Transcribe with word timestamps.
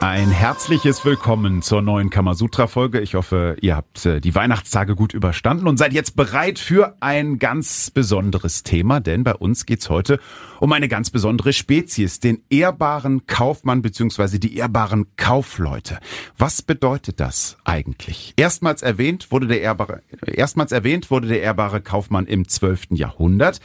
Ein 0.00 0.30
herzliches 0.30 1.04
Willkommen 1.04 1.62
zur 1.62 1.80
neuen 1.80 2.10
Kamasutra-Folge. 2.10 3.00
Ich 3.00 3.14
hoffe, 3.14 3.56
ihr 3.60 3.76
habt 3.76 4.04
äh, 4.04 4.20
die 4.20 4.34
Weihnachtstage 4.34 4.96
gut 4.96 5.14
überstanden 5.14 5.66
und 5.66 5.78
seid 5.78 5.92
jetzt 5.92 6.16
bereit 6.16 6.58
für 6.58 6.96
ein 7.00 7.38
ganz 7.38 7.90
besonderes 7.90 8.62
Thema, 8.62 9.00
denn 9.00 9.24
bei 9.24 9.34
uns 9.34 9.66
geht's 9.66 9.88
heute 9.88 10.18
um 10.60 10.72
eine 10.72 10.88
ganz 10.88 11.10
besondere 11.10 11.52
Spezies, 11.52 12.20
den 12.20 12.42
ehrbaren 12.50 13.26
Kaufmann 13.26 13.82
bzw. 13.82 14.38
die 14.38 14.56
ehrbaren 14.56 15.06
Kaufleute. 15.16 15.98
Was 16.38 16.62
bedeutet 16.62 17.20
das 17.20 17.56
eigentlich? 17.64 18.34
Erstmals 18.36 18.82
erwähnt 18.82 19.30
wurde 19.30 19.46
der 19.46 19.60
ehrbare, 19.62 20.02
erstmals 20.26 20.72
erwähnt 20.72 21.10
wurde 21.10 21.28
der 21.28 21.42
ehrbare 21.42 21.80
Kaufmann 21.80 22.26
im 22.26 22.48
12. 22.48 22.88
Jahrhundert. 22.90 23.60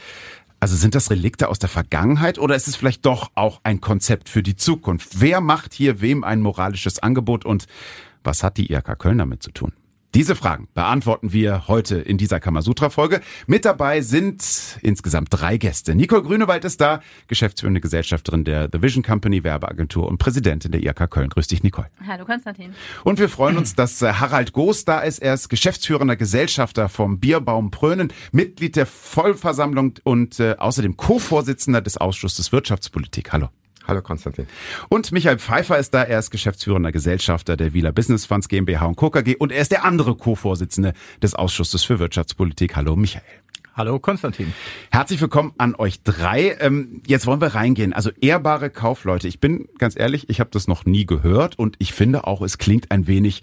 Also 0.60 0.76
sind 0.76 0.94
das 0.94 1.10
Relikte 1.10 1.48
aus 1.48 1.58
der 1.58 1.70
Vergangenheit 1.70 2.38
oder 2.38 2.54
ist 2.54 2.68
es 2.68 2.76
vielleicht 2.76 3.06
doch 3.06 3.30
auch 3.34 3.60
ein 3.64 3.80
Konzept 3.80 4.28
für 4.28 4.42
die 4.42 4.56
Zukunft? 4.56 5.20
Wer 5.20 5.40
macht 5.40 5.72
hier 5.72 6.02
wem 6.02 6.22
ein 6.22 6.42
moralisches 6.42 6.98
Angebot 6.98 7.46
und 7.46 7.66
was 8.22 8.42
hat 8.42 8.58
die 8.58 8.70
IRK 8.70 8.98
Köln 8.98 9.18
damit 9.18 9.42
zu 9.42 9.52
tun? 9.52 9.72
Diese 10.12 10.34
Fragen 10.34 10.66
beantworten 10.74 11.32
wir 11.32 11.68
heute 11.68 11.96
in 11.98 12.18
dieser 12.18 12.40
Kamasutra-Folge. 12.40 13.20
Mit 13.46 13.64
dabei 13.64 14.00
sind 14.00 14.42
insgesamt 14.82 15.28
drei 15.30 15.56
Gäste. 15.56 15.94
Nicole 15.94 16.24
Grünewald 16.24 16.64
ist 16.64 16.80
da, 16.80 17.00
geschäftsführende 17.28 17.80
Gesellschafterin 17.80 18.42
der 18.42 18.68
The 18.72 18.82
Vision 18.82 19.04
Company 19.04 19.44
Werbeagentur 19.44 20.08
und 20.08 20.18
Präsidentin 20.18 20.72
der 20.72 20.82
IAK 20.82 21.08
Köln. 21.08 21.28
Grüß 21.28 21.46
dich, 21.46 21.62
Nicole. 21.62 21.86
Hallo, 22.04 22.24
Konstantin. 22.24 22.74
Und 23.04 23.20
wir 23.20 23.28
freuen 23.28 23.56
uns, 23.56 23.76
dass 23.76 24.02
äh, 24.02 24.14
Harald 24.14 24.52
Goos 24.52 24.84
da 24.84 24.98
ist. 24.98 25.20
Er 25.20 25.34
ist 25.34 25.48
geschäftsführender 25.48 26.16
Gesellschafter 26.16 26.88
vom 26.88 27.20
Bierbaum 27.20 27.70
Prönen, 27.70 28.12
Mitglied 28.32 28.74
der 28.74 28.86
Vollversammlung 28.86 29.94
und 30.02 30.40
äh, 30.40 30.56
außerdem 30.58 30.96
Co-Vorsitzender 30.96 31.82
des 31.82 31.98
Ausschusses 31.98 32.50
Wirtschaftspolitik. 32.50 33.32
Hallo. 33.32 33.50
Hallo 33.90 34.02
Konstantin. 34.02 34.46
Und 34.88 35.10
Michael 35.10 35.40
Pfeiffer 35.40 35.76
ist 35.76 35.92
da. 35.92 36.04
Er 36.04 36.20
ist 36.20 36.30
geschäftsführender 36.30 36.92
Gesellschafter 36.92 37.56
der 37.56 37.74
Wieler 37.74 37.90
Business 37.90 38.24
Funds 38.24 38.48
GmbH 38.48 38.86
und 38.86 38.94
Co. 38.94 39.10
KG 39.10 39.34
und 39.34 39.50
er 39.50 39.60
ist 39.60 39.72
der 39.72 39.84
andere 39.84 40.14
Co-Vorsitzende 40.14 40.92
des 41.20 41.34
Ausschusses 41.34 41.82
für 41.82 41.98
Wirtschaftspolitik. 41.98 42.76
Hallo 42.76 42.94
Michael. 42.94 43.24
Hallo 43.74 43.98
Konstantin. 43.98 44.54
Herzlich 44.92 45.20
willkommen 45.20 45.54
an 45.58 45.74
euch 45.74 46.04
drei. 46.04 46.56
Ähm, 46.60 47.02
jetzt 47.04 47.26
wollen 47.26 47.40
wir 47.40 47.48
reingehen. 47.48 47.92
Also 47.92 48.10
ehrbare 48.20 48.70
Kaufleute. 48.70 49.26
Ich 49.26 49.40
bin 49.40 49.68
ganz 49.78 49.98
ehrlich, 49.98 50.30
ich 50.30 50.38
habe 50.38 50.50
das 50.52 50.68
noch 50.68 50.84
nie 50.84 51.04
gehört 51.04 51.58
und 51.58 51.74
ich 51.80 51.92
finde 51.92 52.28
auch, 52.28 52.42
es 52.42 52.58
klingt 52.58 52.92
ein 52.92 53.08
wenig, 53.08 53.42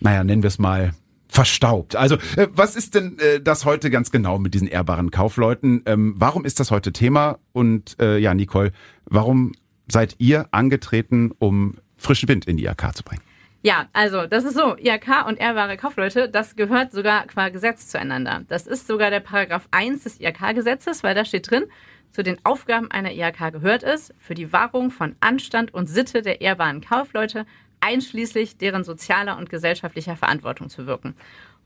naja, 0.00 0.22
nennen 0.22 0.42
wir 0.42 0.48
es 0.48 0.58
mal 0.58 0.92
verstaubt. 1.28 1.96
Also 1.96 2.16
äh, 2.36 2.48
was 2.52 2.76
ist 2.76 2.94
denn 2.94 3.18
äh, 3.20 3.40
das 3.40 3.64
heute 3.64 3.88
ganz 3.88 4.10
genau 4.10 4.38
mit 4.38 4.52
diesen 4.52 4.68
ehrbaren 4.68 5.10
Kaufleuten? 5.10 5.82
Ähm, 5.86 6.14
warum 6.18 6.44
ist 6.44 6.60
das 6.60 6.70
heute 6.70 6.92
Thema? 6.92 7.38
Und 7.52 7.96
äh, 8.00 8.18
ja, 8.18 8.34
Nicole, 8.34 8.72
warum 9.06 9.52
seid 9.90 10.16
ihr 10.18 10.46
angetreten, 10.50 11.32
um 11.38 11.76
frischen 11.96 12.28
Wind 12.28 12.46
in 12.46 12.56
die 12.56 12.64
IHK 12.64 12.94
zu 12.94 13.02
bringen? 13.02 13.22
Ja, 13.62 13.88
also 13.92 14.26
das 14.26 14.44
ist 14.44 14.54
so, 14.54 14.76
IHK 14.76 15.26
und 15.26 15.36
ehrbare 15.38 15.76
Kaufleute, 15.76 16.28
das 16.28 16.54
gehört 16.54 16.92
sogar 16.92 17.26
qua 17.26 17.48
Gesetz 17.48 17.88
zueinander. 17.88 18.44
Das 18.48 18.68
ist 18.68 18.86
sogar 18.86 19.10
der 19.10 19.20
Paragraph 19.20 19.66
1 19.72 20.04
des 20.04 20.20
IHK-Gesetzes, 20.20 21.02
weil 21.02 21.16
da 21.16 21.24
steht 21.24 21.50
drin, 21.50 21.64
zu 22.12 22.22
den 22.22 22.38
Aufgaben 22.44 22.90
einer 22.90 23.12
IHK 23.12 23.52
gehört 23.52 23.82
es, 23.82 24.14
für 24.18 24.34
die 24.34 24.52
Wahrung 24.52 24.90
von 24.90 25.16
Anstand 25.20 25.74
und 25.74 25.88
Sitte 25.88 26.22
der 26.22 26.40
ehrbaren 26.40 26.80
Kaufleute 26.80 27.46
einschließlich 27.80 28.56
deren 28.58 28.84
sozialer 28.84 29.36
und 29.38 29.50
gesellschaftlicher 29.50 30.16
Verantwortung 30.16 30.68
zu 30.68 30.86
wirken. 30.86 31.14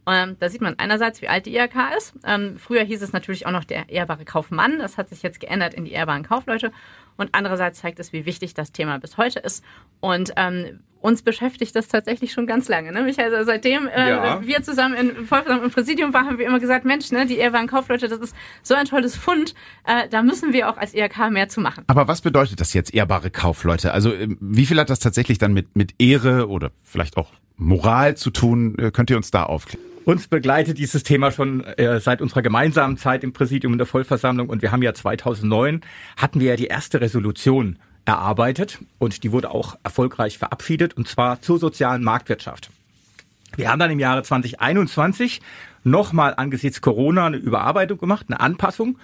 Ähm, 0.06 0.36
da 0.41 0.48
sieht 0.48 0.61
man 0.61 0.78
einerseits, 0.78 1.22
wie 1.22 1.28
alt 1.28 1.47
die 1.47 1.56
IHK 1.56 1.97
ist. 1.97 2.14
Ähm, 2.25 2.56
früher 2.58 2.83
hieß 2.83 3.03
es 3.03 3.12
natürlich 3.12 3.47
auch 3.47 3.53
noch 3.53 3.64
der 3.64 3.89
ehrbare 3.89 4.25
Kaufmann. 4.25 4.78
Das 4.78 4.98
hat 4.98 5.09
sich 5.09 5.22
jetzt 5.22 5.41
geändert 5.41 5.75
in 5.75 5.84
die 5.84 5.92
ehrbaren 5.92 6.25
Kaufleute. 6.25 6.72
Und 7.17 7.31
andererseits 7.33 7.81
zeigt 7.81 8.00
es, 8.00 8.12
wie 8.12 8.27
wichtig 8.27 8.55
das 8.55 8.72
Thema 8.72 8.98
bis 8.98 9.17
heute 9.17 9.39
ist. 9.39 9.64
Und 10.00 10.32
ähm, 10.37 10.81
uns 11.03 11.22
beschäftigt 11.22 11.75
das 11.77 11.88
tatsächlich 11.88 12.32
schon 12.32 12.47
ganz 12.47 12.69
lange. 12.69 12.93
Ne? 12.93 13.03
Michael, 13.03 13.34
also 13.34 13.50
seitdem 13.50 13.88
äh, 13.88 14.10
ja. 14.10 14.41
wir 14.43 14.62
zusammen 14.62 14.94
in 14.94 15.27
Vollversammlung 15.27 15.66
im 15.66 15.71
Präsidium 15.71 16.15
waren, 16.15 16.27
haben 16.27 16.38
wir 16.38 16.47
immer 16.47 16.60
gesagt, 16.60 16.84
Mensch, 16.84 17.10
ne, 17.10 17.27
die 17.27 17.38
ehrbaren 17.38 17.66
Kaufleute, 17.66 18.09
das 18.09 18.19
ist 18.19 18.37
so 18.62 18.75
ein 18.75 18.87
tolles 18.87 19.16
Fund. 19.16 19.54
Äh, 19.84 20.09
da 20.09 20.22
müssen 20.22 20.53
wir 20.53 20.69
auch 20.71 20.77
als 20.77 20.94
IHK 20.94 21.31
mehr 21.31 21.48
zu 21.48 21.60
machen. 21.60 21.84
Aber 21.88 22.09
was 22.09 22.21
bedeutet 22.21 22.60
das 22.60 22.72
jetzt, 22.72 22.94
ehrbare 22.94 23.31
Kaufleute? 23.31 23.93
Also 23.93 24.15
ähm, 24.15 24.38
wie 24.41 24.65
viel 24.65 24.78
hat 24.78 24.91
das 24.91 25.00
tatsächlich 25.00 25.38
dann 25.38 25.53
mit, 25.53 25.77
mit 25.77 25.94
Ehre 25.98 26.48
oder 26.48 26.71
vielleicht 26.82 27.16
auch 27.16 27.32
Moral 27.57 28.17
zu 28.17 28.31
tun? 28.31 28.77
Äh, 28.79 28.91
könnt 28.91 29.11
ihr 29.11 29.17
uns 29.17 29.31
da 29.31 29.45
aufklären? 29.45 29.85
Uns 30.05 30.27
begleitet 30.27 30.79
dieses 30.79 31.05
Thema 31.05 31.31
schon 31.31 31.63
äh, 31.63 32.01
seit 32.01 32.21
unserer 32.21 32.43
gemeinsamen 32.43 32.97
Zeit 32.97 33.23
im 33.23 33.33
Präsidium 33.33 33.73
in 33.73 33.79
der 33.79 33.87
Vollversammlung 33.87 34.49
und 34.49 34.61
wir 34.61 34.73
haben 34.73 34.83
ja 34.83 34.95
2009 34.95 35.83
hatten 36.17 36.41
wir 36.41 36.51
ja 36.51 36.57
die 36.57 36.67
erste 36.67 37.01
Resolution 37.01 37.79
erarbeitet 38.05 38.79
und 38.99 39.23
die 39.23 39.31
wurde 39.31 39.53
auch 39.53 39.77
erfolgreich 39.85 40.39
verabschiedet 40.39 40.97
und 40.97 41.07
zwar 41.07 41.41
zur 41.41 41.61
sozialen 41.61 42.03
Marktwirtschaft. 42.03 42.71
Wir 43.55 43.71
haben 43.71 43.79
dann 43.79 43.93
im 43.93 44.01
Jahre 44.01 44.25
2021 44.25 45.41
nochmal 45.84 46.34
angesichts 46.37 46.81
Corona 46.81 47.27
eine 47.27 47.37
Überarbeitung 47.37 47.99
gemacht, 47.99 48.27
eine 48.29 48.41
Anpassung 48.41 48.99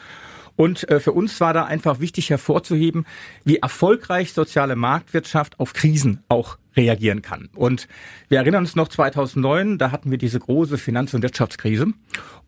und 0.57 0.89
äh, 0.91 0.99
für 0.99 1.13
uns 1.13 1.41
war 1.41 1.53
da 1.53 1.65
einfach 1.65 2.01
wichtig 2.01 2.31
hervorzuheben, 2.31 3.07
wie 3.45 3.59
erfolgreich 3.59 4.33
soziale 4.33 4.75
Marktwirtschaft 4.75 5.61
auf 5.61 5.75
Krisen 5.75 6.25
auch 6.29 6.59
reagieren 6.78 7.21
kann. 7.21 7.50
Und 7.55 7.89
wir 8.28 8.39
erinnern 8.39 8.62
uns 8.62 8.77
noch 8.77 8.89
2009, 8.89 9.77
da 9.77 9.91
hatten 9.91 10.11
wir 10.11 10.16
diese 10.16 10.39
große 10.39 10.78
Finanz- 10.78 11.12
und 11.12 11.22
Wirtschaftskrise. 11.22 11.89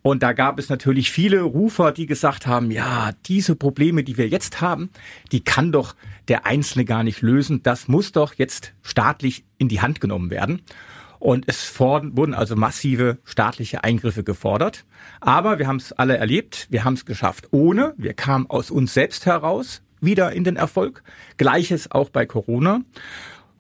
Und 0.03 0.23
da 0.23 0.33
gab 0.33 0.59
es 0.59 0.71
natürlich 0.71 1.11
viele 1.11 1.43
Rufer, 1.43 1.93
die 1.93 2.07
gesagt 2.07 2.47
haben, 2.47 2.71
ja, 2.71 3.11
diese 3.27 3.55
Probleme, 3.55 4.03
die 4.03 4.17
wir 4.17 4.29
jetzt 4.29 4.63
haben, 4.63 4.89
die 5.33 5.45
kann 5.45 5.73
doch 5.73 5.95
der 6.29 6.47
Einzelne 6.47 6.87
gar 6.87 7.03
nicht 7.03 7.21
lösen. 7.21 7.63
Das 7.63 7.89
muss 7.89 8.13
doch 8.13 8.35
jetzt 8.35 8.73
staatlich 8.83 9.45
in 9.59 9.69
die 9.69 9.83
Hand 9.83 10.01
genommen 10.01 10.31
werden. 10.31 10.63
Und 11.19 11.45
es 11.49 11.79
wurden 11.79 12.33
also 12.33 12.57
massive 12.57 13.19
staatliche 13.25 13.85
Eingriffe 13.85 14.25
gefordert. 14.25 14.87
Aber 15.21 15.59
wir 15.59 15.67
haben 15.67 15.77
es 15.77 15.93
alle 15.93 16.17
erlebt, 16.17 16.67
wir 16.71 16.85
haben 16.85 16.95
es 16.95 17.05
geschafft 17.05 17.49
ohne, 17.51 17.93
wir 17.99 18.15
kamen 18.15 18.49
aus 18.49 18.71
uns 18.71 18.95
selbst 18.95 19.27
heraus 19.27 19.83
wieder 20.01 20.33
in 20.33 20.45
den 20.45 20.57
Erfolg. 20.57 21.03
Gleiches 21.37 21.91
auch 21.91 22.09
bei 22.09 22.25
Corona. 22.25 22.81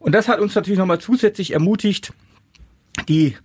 Und 0.00 0.12
das 0.12 0.26
hat 0.26 0.40
uns 0.40 0.54
natürlich 0.54 0.78
nochmal 0.78 0.98
zusätzlich 0.98 1.52
ermutigt, 1.52 2.12
die 3.08 3.36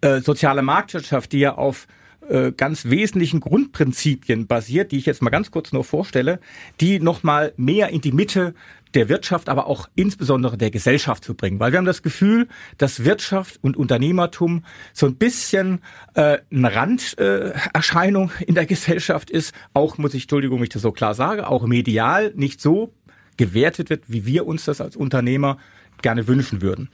äh, 0.00 0.20
soziale 0.20 0.62
Marktwirtschaft, 0.62 1.32
die 1.32 1.40
ja 1.40 1.56
auf 1.56 1.86
äh, 2.28 2.52
ganz 2.52 2.86
wesentlichen 2.86 3.40
Grundprinzipien 3.40 4.46
basiert, 4.46 4.92
die 4.92 4.98
ich 4.98 5.06
jetzt 5.06 5.20
mal 5.20 5.30
ganz 5.30 5.50
kurz 5.50 5.72
nur 5.72 5.84
vorstelle, 5.84 6.40
die 6.80 7.00
nochmal 7.00 7.52
mehr 7.56 7.90
in 7.90 8.00
die 8.00 8.12
Mitte 8.12 8.54
der 8.94 9.08
Wirtschaft, 9.08 9.48
aber 9.48 9.66
auch 9.66 9.88
insbesondere 9.94 10.56
der 10.56 10.70
Gesellschaft 10.70 11.24
zu 11.24 11.34
bringen. 11.34 11.60
Weil 11.60 11.72
wir 11.72 11.78
haben 11.78 11.84
das 11.84 12.02
Gefühl, 12.02 12.48
dass 12.78 13.04
Wirtschaft 13.04 13.58
und 13.62 13.76
Unternehmertum 13.76 14.64
so 14.92 15.06
ein 15.06 15.16
bisschen 15.16 15.80
äh, 16.14 16.38
eine 16.50 16.74
Randerscheinung 16.74 18.30
äh, 18.40 18.44
in 18.44 18.54
der 18.54 18.66
Gesellschaft 18.66 19.30
ist. 19.30 19.54
Auch, 19.74 19.98
muss 19.98 20.14
ich, 20.14 20.22
Entschuldigung, 20.22 20.62
ich 20.62 20.70
das 20.70 20.82
so 20.82 20.92
klar 20.92 21.14
sage, 21.14 21.48
auch 21.48 21.66
medial 21.66 22.32
nicht 22.36 22.60
so 22.60 22.92
gewertet 23.36 23.90
wird, 23.90 24.04
wie 24.08 24.24
wir 24.24 24.46
uns 24.46 24.64
das 24.64 24.80
als 24.80 24.96
Unternehmer 24.96 25.58
gerne 26.02 26.26
wünschen 26.28 26.62
würden. 26.62 26.88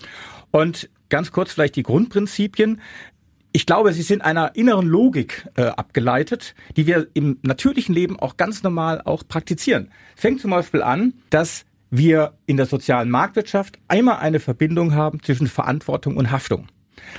Und 0.51 0.89
ganz 1.09 1.31
kurz 1.31 1.53
vielleicht 1.53 1.77
die 1.77 1.83
Grundprinzipien. 1.83 2.81
Ich 3.53 3.67
glaube, 3.67 3.93
sie 3.93 4.03
sind 4.03 4.23
einer 4.23 4.57
inneren 4.57 4.87
Logik 4.87 5.47
äh, 5.57 5.65
abgeleitet, 5.65 6.55
die 6.77 6.87
wir 6.87 7.09
im 7.13 7.39
natürlichen 7.43 7.95
Leben 7.95 8.19
auch 8.19 8.37
ganz 8.37 8.63
normal 8.63 9.03
auch 9.03 9.23
praktizieren. 9.29 9.91
Fängt 10.17 10.41
zum 10.41 10.51
Beispiel 10.51 10.83
an, 10.83 11.15
dass 11.29 11.67
wir 11.91 12.33
in 12.47 12.57
der 12.57 12.65
sozialen 12.65 13.11
Marktwirtschaft 13.11 13.79
einmal 13.89 14.17
eine 14.17 14.41
Verbindung 14.41 14.95
haben 14.95 15.23
zwischen 15.23 15.47
Verantwortung 15.47 16.17
und 16.17 16.31
Haftung. 16.31 16.69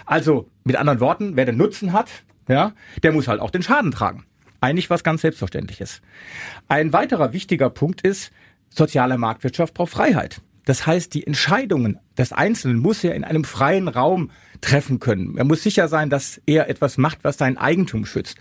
Also 0.08 0.50
mit 0.64 0.76
anderen 0.76 1.00
Worten, 1.00 1.36
wer 1.36 1.46
den 1.46 1.58
Nutzen 1.58 1.94
hat, 1.94 2.10
ja, 2.48 2.74
der 3.04 3.12
muss 3.12 3.28
halt 3.28 3.40
auch 3.40 3.52
den 3.52 3.62
Schaden 3.62 3.92
tragen. 3.92 4.26
Eigentlich 4.60 4.90
was 4.90 5.04
ganz 5.04 5.22
Selbstverständliches. 5.22 6.02
Ein 6.68 6.94
weiterer 6.94 7.34
wichtiger 7.34 7.70
Punkt 7.70 8.02
ist, 8.02 8.32
soziale 8.70 9.18
Marktwirtschaft 9.18 9.76
braucht 9.76 9.92
Freiheit. 9.92 10.42
Das 10.66 10.88
heißt, 10.88 11.14
die 11.14 11.28
Entscheidungen 11.28 12.00
des 12.18 12.32
Einzelnen 12.32 12.80
muss 12.80 13.04
er 13.04 13.16
in 13.16 13.24
einem 13.24 13.44
freien 13.44 13.88
Raum 13.88 14.32
treffen 14.62 15.00
können. 15.00 15.38
Er 15.38 15.44
muss 15.44 15.64
sicher 15.64 15.88
sein, 15.88 16.10
dass 16.10 16.42
er 16.46 16.70
etwas 16.70 16.98
macht, 16.98 17.20
was 17.24 17.38
sein 17.38 17.58
Eigentum 17.58 18.06
schützt. 18.06 18.38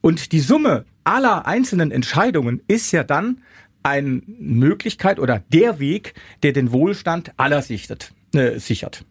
Und 0.00 0.32
die 0.32 0.40
Summe 0.40 0.84
aller 1.04 1.46
einzelnen 1.46 1.90
Entscheidungen 1.90 2.60
ist 2.68 2.92
ja 2.92 3.04
dann 3.04 3.42
eine 3.82 4.22
Möglichkeit 4.26 5.18
oder 5.18 5.42
der 5.52 5.78
Weg, 5.78 6.14
der 6.42 6.52
den 6.52 6.72
Wohlstand 6.72 7.32
aller 7.36 7.62
sichert. 7.62 8.12
Äh, 8.34 8.58
sichert. 8.58 9.04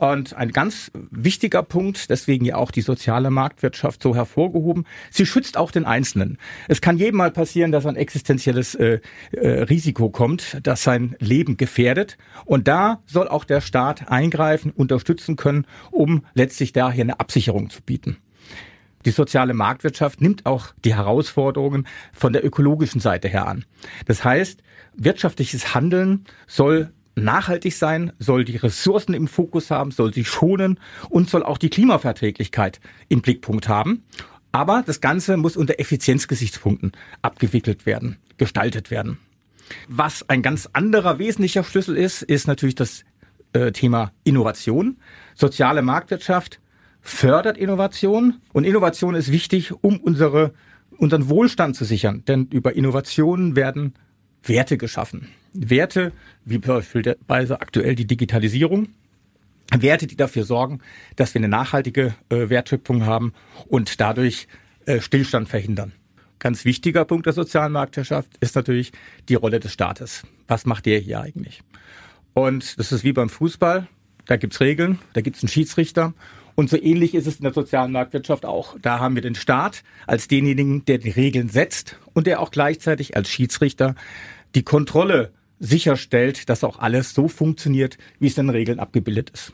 Und 0.00 0.32
ein 0.32 0.50
ganz 0.50 0.90
wichtiger 1.10 1.62
Punkt, 1.62 2.08
deswegen 2.08 2.46
ja 2.46 2.56
auch 2.56 2.70
die 2.70 2.80
soziale 2.80 3.28
Marktwirtschaft 3.28 4.02
so 4.02 4.14
hervorgehoben, 4.14 4.86
sie 5.10 5.26
schützt 5.26 5.58
auch 5.58 5.70
den 5.70 5.84
Einzelnen. 5.84 6.38
Es 6.68 6.80
kann 6.80 6.96
jedem 6.96 7.18
mal 7.18 7.30
passieren, 7.30 7.70
dass 7.70 7.84
ein 7.84 7.96
existenzielles 7.96 8.74
äh, 8.76 9.00
äh, 9.32 9.48
Risiko 9.64 10.08
kommt, 10.08 10.56
das 10.62 10.84
sein 10.84 11.16
Leben 11.18 11.58
gefährdet. 11.58 12.16
Und 12.46 12.66
da 12.66 13.02
soll 13.04 13.28
auch 13.28 13.44
der 13.44 13.60
Staat 13.60 14.10
eingreifen, 14.10 14.70
unterstützen 14.70 15.36
können, 15.36 15.66
um 15.90 16.24
letztlich 16.32 16.72
daher 16.72 17.02
eine 17.04 17.20
Absicherung 17.20 17.68
zu 17.68 17.82
bieten. 17.82 18.16
Die 19.04 19.10
soziale 19.10 19.52
Marktwirtschaft 19.52 20.22
nimmt 20.22 20.46
auch 20.46 20.68
die 20.82 20.94
Herausforderungen 20.94 21.86
von 22.14 22.32
der 22.32 22.42
ökologischen 22.42 23.02
Seite 23.02 23.28
her 23.28 23.46
an. 23.46 23.66
Das 24.06 24.24
heißt, 24.24 24.62
wirtschaftliches 24.96 25.74
Handeln 25.74 26.24
soll 26.46 26.90
nachhaltig 27.16 27.74
sein, 27.74 28.12
soll 28.18 28.44
die 28.44 28.56
Ressourcen 28.56 29.14
im 29.14 29.28
Fokus 29.28 29.70
haben, 29.70 29.90
soll 29.90 30.14
sie 30.14 30.24
schonen 30.24 30.78
und 31.08 31.28
soll 31.28 31.42
auch 31.42 31.58
die 31.58 31.70
Klimaverträglichkeit 31.70 32.80
im 33.08 33.22
Blickpunkt 33.22 33.68
haben. 33.68 34.04
Aber 34.52 34.82
das 34.84 35.00
Ganze 35.00 35.36
muss 35.36 35.56
unter 35.56 35.78
Effizienzgesichtspunkten 35.78 36.92
abgewickelt 37.22 37.86
werden, 37.86 38.16
gestaltet 38.36 38.90
werden. 38.90 39.18
Was 39.88 40.28
ein 40.28 40.42
ganz 40.42 40.68
anderer 40.72 41.18
wesentlicher 41.18 41.62
Schlüssel 41.62 41.96
ist, 41.96 42.22
ist 42.22 42.48
natürlich 42.48 42.74
das 42.74 43.04
äh, 43.52 43.70
Thema 43.70 44.12
Innovation. 44.24 44.98
Soziale 45.34 45.82
Marktwirtschaft 45.82 46.60
fördert 47.00 47.56
Innovation 47.56 48.40
und 48.52 48.64
Innovation 48.64 49.14
ist 49.14 49.30
wichtig, 49.30 49.72
um 49.82 49.98
unsere, 49.98 50.52
unseren 50.96 51.28
Wohlstand 51.28 51.76
zu 51.76 51.84
sichern. 51.84 52.24
Denn 52.26 52.46
über 52.46 52.74
Innovationen 52.74 53.54
werden 53.54 53.94
Werte 54.42 54.76
geschaffen. 54.76 55.28
Werte, 55.52 56.12
wie 56.44 56.58
beispielsweise 56.58 57.60
aktuell 57.60 57.94
die 57.94 58.06
Digitalisierung, 58.06 58.88
Werte, 59.76 60.06
die 60.06 60.16
dafür 60.16 60.44
sorgen, 60.44 60.80
dass 61.16 61.34
wir 61.34 61.40
eine 61.40 61.48
nachhaltige 61.48 62.14
äh, 62.28 62.48
Wertschöpfung 62.48 63.06
haben 63.06 63.32
und 63.68 64.00
dadurch 64.00 64.48
äh, 64.86 65.00
Stillstand 65.00 65.48
verhindern. 65.48 65.92
Ganz 66.40 66.64
wichtiger 66.64 67.04
Punkt 67.04 67.26
der 67.26 67.34
sozialen 67.34 67.72
Marktwirtschaft 67.72 68.30
ist 68.40 68.56
natürlich 68.56 68.92
die 69.28 69.34
Rolle 69.34 69.60
des 69.60 69.72
Staates. 69.72 70.24
Was 70.48 70.64
macht 70.64 70.86
der 70.86 70.98
hier 70.98 71.20
eigentlich? 71.20 71.62
Und 72.32 72.78
das 72.78 72.92
ist 72.92 73.04
wie 73.04 73.12
beim 73.12 73.28
Fußball. 73.28 73.86
Da 74.26 74.36
gibt's 74.36 74.60
Regeln, 74.60 74.98
da 75.12 75.20
gibt's 75.20 75.42
einen 75.42 75.48
Schiedsrichter. 75.48 76.14
Und 76.54 76.70
so 76.70 76.76
ähnlich 76.76 77.14
ist 77.14 77.26
es 77.26 77.36
in 77.36 77.44
der 77.44 77.52
sozialen 77.52 77.92
Marktwirtschaft 77.92 78.44
auch. 78.44 78.76
Da 78.80 78.98
haben 78.98 79.14
wir 79.14 79.22
den 79.22 79.34
Staat 79.34 79.82
als 80.06 80.28
denjenigen, 80.28 80.84
der 80.84 80.98
die 80.98 81.10
Regeln 81.10 81.48
setzt 81.48 81.96
und 82.12 82.26
der 82.26 82.40
auch 82.40 82.50
gleichzeitig 82.50 83.16
als 83.16 83.28
Schiedsrichter 83.28 83.94
die 84.54 84.62
Kontrolle 84.62 85.32
sicherstellt, 85.60 86.48
dass 86.48 86.64
auch 86.64 86.78
alles 86.78 87.14
so 87.14 87.28
funktioniert, 87.28 87.98
wie 88.18 88.26
es 88.26 88.38
in 88.38 88.46
den 88.46 88.56
Regeln 88.56 88.80
abgebildet 88.80 89.30
ist. 89.30 89.52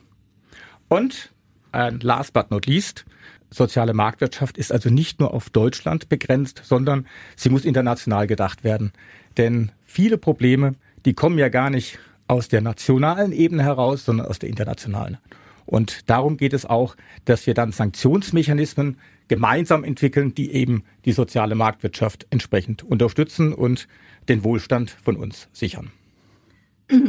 Und 0.88 1.32
äh, 1.72 1.90
last 2.00 2.32
but 2.32 2.50
not 2.50 2.66
least, 2.66 3.04
soziale 3.50 3.92
Marktwirtschaft 3.92 4.56
ist 4.56 4.72
also 4.72 4.88
nicht 4.88 5.20
nur 5.20 5.34
auf 5.34 5.50
Deutschland 5.50 6.08
begrenzt, 6.08 6.62
sondern 6.64 7.06
sie 7.34 7.50
muss 7.50 7.64
international 7.64 8.26
gedacht 8.26 8.64
werden. 8.64 8.92
Denn 9.36 9.72
viele 9.84 10.16
Probleme, 10.16 10.76
die 11.04 11.14
kommen 11.14 11.38
ja 11.38 11.48
gar 11.48 11.70
nicht 11.70 11.98
aus 12.28 12.48
der 12.48 12.60
nationalen 12.60 13.32
Ebene 13.32 13.62
heraus, 13.62 14.04
sondern 14.04 14.26
aus 14.26 14.38
der 14.38 14.48
internationalen. 14.48 15.18
Und 15.64 16.08
darum 16.08 16.36
geht 16.36 16.52
es 16.52 16.64
auch, 16.64 16.96
dass 17.24 17.46
wir 17.46 17.54
dann 17.54 17.72
Sanktionsmechanismen 17.72 18.98
gemeinsam 19.28 19.82
entwickeln, 19.82 20.34
die 20.34 20.52
eben 20.52 20.84
die 21.04 21.12
soziale 21.12 21.56
Marktwirtschaft 21.56 22.26
entsprechend 22.30 22.84
unterstützen 22.84 23.52
und 23.52 23.88
den 24.28 24.44
Wohlstand 24.44 24.96
von 25.02 25.16
uns 25.16 25.48
sichern. 25.52 25.90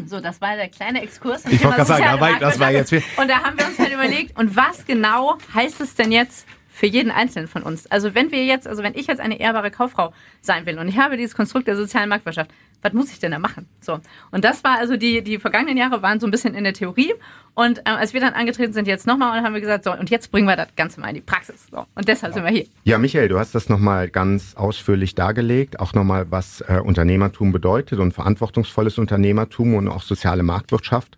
So, 0.07 0.19
das 0.19 0.41
war 0.41 0.55
der 0.55 0.69
kleine 0.69 1.03
Exkurs. 1.03 1.45
Ich 1.45 1.63
wollte 1.63 1.77
gerade 1.77 1.85
sagen, 1.85 2.05
aber 2.05 2.39
das 2.39 2.59
war 2.59 2.71
jetzt. 2.71 2.91
Und 2.91 3.27
da 3.27 3.43
haben 3.43 3.59
wir 3.59 3.67
uns 3.67 3.77
halt 3.77 3.93
überlegt, 3.93 4.37
und 4.37 4.55
was 4.55 4.85
genau 4.85 5.37
heißt 5.53 5.81
es 5.81 5.93
denn 5.93 6.11
jetzt 6.11 6.47
für 6.77 6.85
jeden 6.85 7.11
Einzelnen 7.11 7.47
von 7.47 7.63
uns? 7.63 7.87
Also 7.87 8.13
wenn 8.13 8.31
wir 8.31 8.45
jetzt, 8.45 8.67
also 8.67 8.83
wenn 8.83 8.93
ich 8.93 9.07
jetzt 9.07 9.19
eine 9.19 9.39
ehrbare 9.39 9.71
Kauffrau 9.71 10.13
sein 10.41 10.65
will 10.67 10.77
und 10.77 10.87
ich 10.87 10.97
habe 10.97 11.17
dieses 11.17 11.35
Konstrukt 11.35 11.67
der 11.67 11.75
sozialen 11.75 12.07
Marktwirtschaft, 12.07 12.51
was 12.83 12.93
muss 12.93 13.11
ich 13.11 13.19
denn 13.19 13.31
da 13.31 13.39
machen? 13.39 13.67
So. 13.81 13.99
Und 14.31 14.43
das 14.43 14.63
war 14.63 14.77
also 14.77 14.97
die, 14.97 15.23
die 15.23 15.39
vergangenen 15.39 15.77
Jahre 15.77 16.03
waren 16.03 16.19
so 16.19 16.27
ein 16.27 16.31
bisschen 16.31 16.53
in 16.53 16.63
der 16.63 16.73
Theorie. 16.73 17.11
Und 17.55 17.79
äh, 17.79 17.81
als 17.85 18.13
wir 18.13 18.21
dann 18.21 18.33
angetreten 18.33 18.71
sind, 18.71 18.87
jetzt 18.87 19.07
nochmal, 19.07 19.41
haben 19.41 19.55
wir 19.55 19.61
gesagt, 19.61 19.83
so, 19.83 19.91
und 19.91 20.11
jetzt 20.11 20.31
bringen 20.31 20.47
wir 20.47 20.55
das 20.55 20.67
Ganze 20.75 20.99
mal 20.99 21.09
in 21.09 21.15
die 21.15 21.21
Praxis. 21.21 21.65
So. 21.71 21.85
Und 21.95 22.07
deshalb 22.07 22.33
ja. 22.33 22.35
sind 22.35 22.43
wir 22.45 22.51
hier. 22.51 22.67
Ja, 22.83 22.99
Michael, 22.99 23.29
du 23.29 23.39
hast 23.39 23.55
das 23.55 23.67
nochmal 23.67 24.09
ganz 24.09 24.53
ausführlich 24.55 25.15
dargelegt, 25.15 25.79
auch 25.79 25.93
nochmal, 25.93 26.27
was 26.29 26.61
äh, 26.61 26.79
Unternehmertum 26.79 27.51
bedeutet 27.51 27.97
und 27.97 28.13
verantwortungsvolles 28.13 28.99
Unternehmertum 28.99 29.73
und 29.73 29.87
auch 29.87 30.03
soziale 30.03 30.43
Marktwirtschaft 30.43 31.17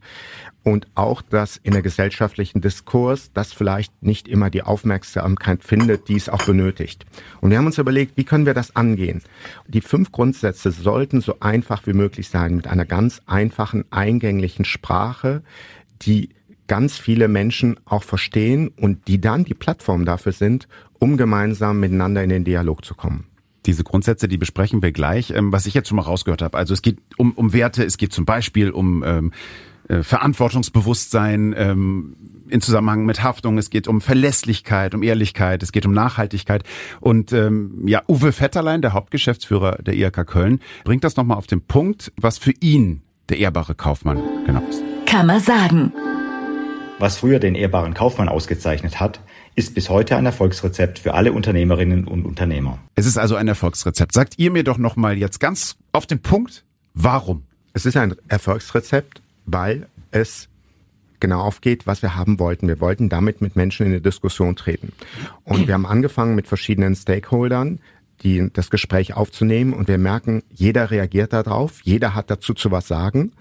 und 0.64 0.88
auch 0.96 1.22
das 1.22 1.58
in 1.58 1.74
der 1.74 1.82
gesellschaftlichen 1.82 2.62
Diskurs, 2.62 3.32
das 3.34 3.54
vielleicht 3.54 4.04
nicht 4.04 4.28
immer 4.28 4.50
die 4.50 4.64
Aufmerksamkeit 4.64 5.64
findet, 5.64 6.10
die 6.10 6.16
es 6.16 6.30
auch 6.30 6.44
benötigt. 6.44 7.06
Und 7.42 7.50
wir 7.50 7.58
haben 7.58 7.66
uns 7.66 7.78
überlegt, 7.78 8.18
wie 8.18 8.26
können 8.26 8.46
wir 8.46 8.54
das 8.54 8.76
angehen? 8.76 9.22
Die 9.68 9.82
fünf 9.82 10.12
Grundsätze 10.12 10.72
sollten 10.72 11.22
so 11.22 11.40
einfach 11.40 11.88
wie 11.88 11.94
möglich 11.94 12.30
sein, 12.30 12.56
mit 12.56 12.68
einer 12.68 12.86
ganz 12.86 13.22
einfachen, 13.26 13.86
eingänglichen 13.90 14.66
Sprache, 14.66 15.44
die 16.02 16.30
ganz 16.68 16.98
viele 16.98 17.28
Menschen 17.28 17.78
auch 17.86 18.04
verstehen 18.04 18.70
und 18.70 19.08
die 19.08 19.20
dann 19.20 19.44
die 19.44 19.54
Plattform 19.54 20.06
dafür 20.06 20.34
sind, 20.34 20.68
um 21.00 21.18
gemeinsam 21.18 21.80
miteinander 21.80 22.24
in 22.24 22.30
den 22.30 22.44
Dialog 22.44 22.86
zu 22.86 22.96
kommen. 22.96 23.26
Diese 23.66 23.84
Grundsätze, 23.84 24.28
die 24.28 24.38
besprechen 24.38 24.82
wir 24.82 24.92
gleich. 24.92 25.32
Ähm, 25.32 25.52
was 25.52 25.66
ich 25.66 25.74
jetzt 25.74 25.90
schon 25.90 25.98
mal 25.98 26.04
rausgehört 26.04 26.42
habe, 26.42 26.58
also 26.58 26.74
es 26.74 26.82
geht 26.82 27.00
um, 27.18 27.32
um 27.34 27.54
Werte, 27.54 27.84
es 27.84 27.98
geht 27.98 28.14
zum 28.14 28.26
Beispiel 28.26 28.72
um 28.72 29.04
ähm, 29.06 29.32
äh, 29.90 30.04
Verantwortungsbewusstsein 30.04 31.54
ähm, 31.58 32.16
in 32.48 32.62
Zusammenhang 32.62 33.06
mit 33.06 33.24
Haftung, 33.24 33.58
es 33.58 33.70
geht 33.70 33.88
um 33.88 34.02
Verlässlichkeit, 34.02 34.94
um 34.94 35.04
Ehrlichkeit, 35.04 35.64
es 35.64 35.72
geht 35.72 35.86
um 35.86 35.94
Nachhaltigkeit. 35.94 36.64
Und 37.00 37.34
ähm, 37.34 37.88
ja, 37.88 38.04
Uwe 38.08 38.32
Vetterlein, 38.32 38.82
der 38.82 38.94
Hauptgeschäftsführer 38.94 39.80
der 39.82 39.96
IHK 39.96 40.26
Köln, 40.28 40.62
bringt 40.84 41.04
das 41.04 41.16
nochmal 41.16 41.38
auf 41.38 41.48
den 41.48 41.62
Punkt, 41.62 42.12
was 42.18 42.38
für 42.38 42.54
ihn 42.60 43.02
der 43.30 43.40
ehrbare 43.40 43.76
Kaufmann 43.76 44.22
genau 44.46 44.62
ist. 44.70 44.84
Kann 45.06 45.26
man 45.26 45.40
sagen. 45.40 45.92
Was 47.00 47.18
früher 47.18 47.40
den 47.40 47.56
ehrbaren 47.56 47.94
Kaufmann 47.94 48.30
ausgezeichnet 48.30 49.00
hat, 49.00 49.22
ist 49.56 49.74
bis 49.74 49.90
heute 49.90 50.18
ein 50.18 50.26
Erfolgsrezept 50.26 51.00
für 51.00 51.16
alle 51.16 51.32
Unternehmerinnen 51.32 52.06
und 52.06 52.26
Unternehmer. 52.26 52.78
Es 52.96 53.06
ist 53.06 53.18
also 53.18 53.36
ein 53.36 53.48
Erfolgsrezept. 53.48 54.14
Sagt 54.14 54.38
ihr 54.38 54.52
mir 54.52 54.64
doch 54.64 54.78
nochmal 54.78 55.18
jetzt 55.18 55.40
ganz 55.40 55.78
auf 55.94 56.06
den 56.06 56.22
Punkt, 56.22 56.64
warum? 56.94 57.46
Es 57.74 57.86
ist 57.86 57.98
ein 57.98 58.16
Erfolgsrezept, 58.28 59.22
weil 59.52 59.88
es 60.12 60.48
genau 61.20 61.42
aufgeht, 61.42 61.86
was 61.86 62.02
wir 62.02 62.16
haben 62.16 62.40
wollten. 62.40 62.68
Wir 62.68 62.80
wollten 62.80 63.10
damit 63.10 63.42
mit 63.42 63.56
Menschen 63.56 63.86
in 63.86 63.92
eine 63.92 64.02
Diskussion 64.02 64.56
treten. 64.56 64.94
Und 65.44 65.68
wir 65.68 65.74
haben 65.74 65.86
angefangen 65.86 66.36
mit 66.36 66.48
verschiedenen 66.48 66.96
Stakeholdern, 66.96 67.80
die, 68.24 68.50
das 68.54 68.70
Gespräch 68.70 69.16
aufzunehmen 69.16 69.74
und 69.74 69.88
wir 69.88 69.98
merken, 69.98 70.44
jeder 70.54 70.92
reagiert 70.92 71.34
darauf, 71.34 71.82
jeder 71.84 72.16
hat 72.16 72.30
dazu 72.30 72.54
zu 72.54 72.72
was 72.72 72.88
sagen 72.88 73.32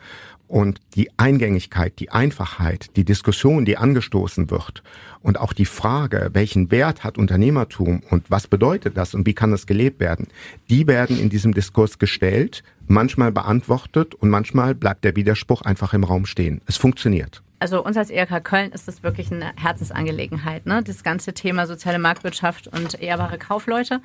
und 0.49 0.81
die 0.95 1.11
Eingängigkeit, 1.19 1.99
die 1.99 2.11
Einfachheit, 2.11 2.97
die 2.97 3.05
Diskussion, 3.05 3.65
die 3.65 3.77
angestoßen 3.77 4.51
wird 4.51 4.83
und 5.21 5.39
auch 5.39 5.53
die 5.53 5.67
Frage, 5.67 6.31
welchen 6.33 6.71
Wert 6.71 7.05
hat 7.05 7.19
Unternehmertum 7.19 8.03
und 8.11 8.31
was 8.31 8.47
bedeutet 8.47 8.97
das 8.97 9.15
und 9.15 9.27
wie 9.27 9.35
kann 9.35 9.51
das 9.51 9.67
gelebt 9.67 10.01
werden, 10.01 10.29
die 10.71 10.87
werden 10.87 11.21
in 11.21 11.29
diesem 11.29 11.53
Diskurs 11.53 11.99
gestellt, 11.99 12.65
manchmal 12.87 13.31
beantwortet 13.31 14.15
und 14.15 14.31
manchmal 14.31 14.75
bleibt 14.75 15.05
der 15.05 15.15
Widerspruch 15.15 15.63
einfach 15.63 15.93
im 15.93 16.05
Raum 16.05 16.27
stehen. 16.27 16.63
Es 16.67 16.77
funktioniert. 16.77 17.43
Also 17.61 17.85
uns 17.85 17.97
als 17.97 18.11
ERK 18.11 18.45
Köln 18.45 18.73
ist 18.73 18.87
das 18.87 19.03
wirklich 19.03 19.33
eine 19.33 19.53
Herzensangelegenheit, 19.57 20.65
ne? 20.65 20.83
das 20.83 21.03
ganze 21.03 21.35
Thema 21.35 21.67
soziale 21.67 21.99
Marktwirtschaft 21.99 22.69
und 22.69 23.01
ehrbare 23.03 23.37
Kaufleute. 23.37 24.01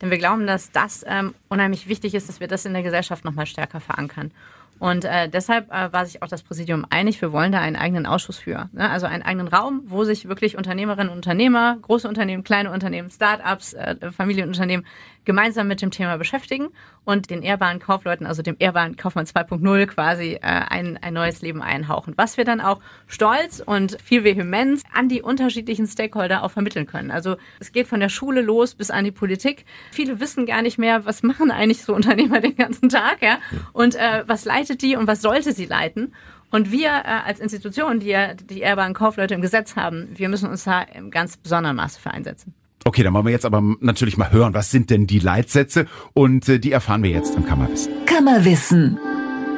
Denn 0.00 0.10
wir 0.10 0.18
glauben, 0.18 0.46
dass 0.46 0.70
das 0.70 1.04
ähm, 1.06 1.34
unheimlich 1.48 1.88
wichtig 1.88 2.14
ist, 2.14 2.28
dass 2.28 2.40
wir 2.40 2.48
das 2.48 2.64
in 2.64 2.72
der 2.72 2.82
Gesellschaft 2.82 3.24
nochmal 3.24 3.46
stärker 3.46 3.80
verankern. 3.80 4.30
Und 4.78 5.04
äh, 5.04 5.28
deshalb 5.28 5.72
äh, 5.72 5.92
war 5.92 6.06
sich 6.06 6.22
auch 6.22 6.28
das 6.28 6.42
Präsidium 6.42 6.86
einig, 6.88 7.20
wir 7.20 7.32
wollen 7.32 7.50
da 7.50 7.60
einen 7.60 7.74
eigenen 7.74 8.06
Ausschuss 8.06 8.38
für. 8.38 8.68
Ne? 8.72 8.88
Also 8.88 9.06
einen 9.06 9.24
eigenen 9.24 9.48
Raum, 9.48 9.82
wo 9.86 10.04
sich 10.04 10.28
wirklich 10.28 10.56
Unternehmerinnen 10.56 11.10
und 11.10 11.16
Unternehmer, 11.16 11.78
große 11.82 12.08
Unternehmen, 12.08 12.44
kleine 12.44 12.70
Unternehmen, 12.70 13.10
Start-ups, 13.10 13.72
äh, 13.72 14.12
Familienunternehmen 14.12 14.86
gemeinsam 15.28 15.68
mit 15.68 15.82
dem 15.82 15.90
Thema 15.90 16.16
beschäftigen 16.16 16.70
und 17.04 17.28
den 17.28 17.42
ehrbaren 17.42 17.80
Kaufleuten, 17.80 18.26
also 18.26 18.40
dem 18.40 18.56
ehrbaren 18.58 18.96
Kaufmann 18.96 19.26
2.0 19.26 19.86
quasi 19.86 20.32
äh, 20.32 20.40
ein, 20.40 20.96
ein 21.02 21.12
neues 21.12 21.42
Leben 21.42 21.60
einhauchen. 21.60 22.14
Was 22.16 22.38
wir 22.38 22.46
dann 22.46 22.62
auch 22.62 22.80
stolz 23.06 23.62
und 23.64 24.00
viel 24.02 24.24
Vehemenz 24.24 24.84
an 24.90 25.10
die 25.10 25.20
unterschiedlichen 25.20 25.86
Stakeholder 25.86 26.42
auch 26.42 26.50
vermitteln 26.50 26.86
können. 26.86 27.10
Also 27.10 27.36
es 27.60 27.72
geht 27.72 27.86
von 27.88 28.00
der 28.00 28.08
Schule 28.08 28.40
los 28.40 28.74
bis 28.74 28.90
an 28.90 29.04
die 29.04 29.10
Politik. 29.10 29.66
Viele 29.90 30.18
wissen 30.18 30.46
gar 30.46 30.62
nicht 30.62 30.78
mehr, 30.78 31.04
was 31.04 31.22
machen 31.22 31.50
eigentlich 31.50 31.84
so 31.84 31.94
Unternehmer 31.98 32.40
den 32.40 32.56
ganzen 32.56 32.88
Tag, 32.88 33.20
ja? 33.20 33.36
Und 33.74 33.96
äh, 33.96 34.24
was 34.26 34.46
leitet 34.46 34.80
die 34.80 34.96
und 34.96 35.06
was 35.06 35.20
sollte 35.20 35.52
sie 35.52 35.66
leiten? 35.66 36.14
Und 36.50 36.72
wir 36.72 36.88
äh, 36.88 37.26
als 37.26 37.38
Institution, 37.38 38.00
die 38.00 38.08
ja 38.08 38.32
die 38.32 38.60
ehrbaren 38.60 38.94
Kaufleute 38.94 39.34
im 39.34 39.42
Gesetz 39.42 39.76
haben, 39.76 40.08
wir 40.16 40.30
müssen 40.30 40.48
uns 40.48 40.64
da 40.64 40.80
im 40.80 41.10
ganz 41.10 41.36
besonderen 41.36 41.76
Maße 41.76 42.00
für 42.00 42.12
einsetzen. 42.12 42.54
Okay, 42.84 43.02
dann 43.02 43.12
wollen 43.12 43.26
wir 43.26 43.32
jetzt 43.32 43.44
aber 43.44 43.62
natürlich 43.80 44.16
mal 44.16 44.32
hören, 44.32 44.54
was 44.54 44.70
sind 44.70 44.90
denn 44.90 45.06
die 45.06 45.18
Leitsätze 45.18 45.86
und 46.14 46.48
äh, 46.48 46.58
die 46.58 46.72
erfahren 46.72 47.02
wir 47.02 47.10
jetzt 47.10 47.36
im 47.36 47.44
Kammerwissen. 47.44 47.92
Kammerwissen. 48.06 48.98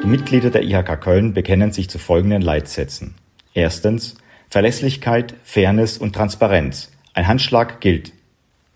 Die 0.03 0.07
Mitglieder 0.07 0.49
der 0.49 0.63
IHK 0.63 0.99
Köln 0.99 1.33
bekennen 1.33 1.71
sich 1.71 1.89
zu 1.89 1.99
folgenden 1.99 2.41
Leitsätzen. 2.41 3.15
Erstens 3.53 4.15
Verlässlichkeit, 4.49 5.35
Fairness 5.43 5.97
und 5.97 6.13
Transparenz. 6.13 6.91
Ein 7.13 7.27
Handschlag 7.27 7.79
gilt. 7.81 8.13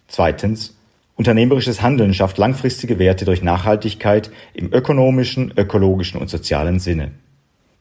Zweitens 0.07 0.75
Unternehmerisches 1.17 1.81
Handeln 1.81 2.13
schafft 2.13 2.37
langfristige 2.37 2.99
Werte 2.99 3.23
durch 3.23 3.41
Nachhaltigkeit 3.41 4.31
im 4.53 4.73
ökonomischen, 4.73 5.53
ökologischen 5.55 6.19
und 6.19 6.29
sozialen 6.29 6.79
Sinne. 6.79 7.11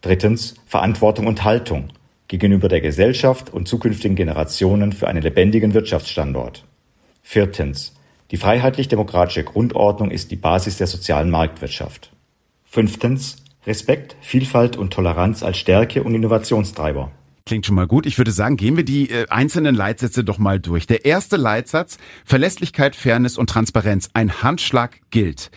Drittens 0.03 0.55
Verantwortung 0.67 1.27
und 1.27 1.43
Haltung 1.43 1.89
gegenüber 2.29 2.69
der 2.69 2.81
Gesellschaft 2.81 3.53
und 3.53 3.69
zukünftigen 3.69 4.17
Generationen 4.17 4.93
für 4.93 5.09
einen 5.09 5.23
lebendigen 5.23 5.75
Wirtschaftsstandort. 5.75 6.65
Viertens. 7.23 7.95
Die 8.31 8.37
freiheitlich-demokratische 8.37 9.45
Grundordnung 9.45 10.11
ist 10.11 10.31
die 10.31 10.37
Basis 10.37 10.79
der 10.79 10.87
sozialen 10.87 11.31
Marktwirtschaft. 11.31 12.13
Fünftens. 12.65 13.37
Respekt, 13.67 14.17
Vielfalt 14.21 14.77
und 14.77 14.93
Toleranz 14.93 15.43
als 15.43 15.57
Stärke 15.57 16.03
und 16.03 16.15
Innovationstreiber. 16.15 17.11
Klingt 17.47 17.67
schon 17.67 17.75
mal 17.75 17.87
gut. 17.87 18.07
Ich 18.07 18.19
würde 18.19 18.31
sagen, 18.31 18.57
gehen 18.57 18.77
wir 18.77 18.85
die 18.85 19.11
äh, 19.11 19.27
einzelnen 19.29 19.75
Leitsätze 19.75 20.25
doch 20.25 20.39
mal 20.39 20.61
durch. 20.61 20.87
Der 20.87 21.05
erste 21.05 21.37
Leitsatz, 21.37 21.99
Verlässlichkeit, 22.25 22.97
Fairness 22.97 23.37
und 23.37 23.51
Transparenz. 23.51 24.09
Ein 24.15 24.43
Handschlag 24.43 25.01
gilt. 25.11 25.51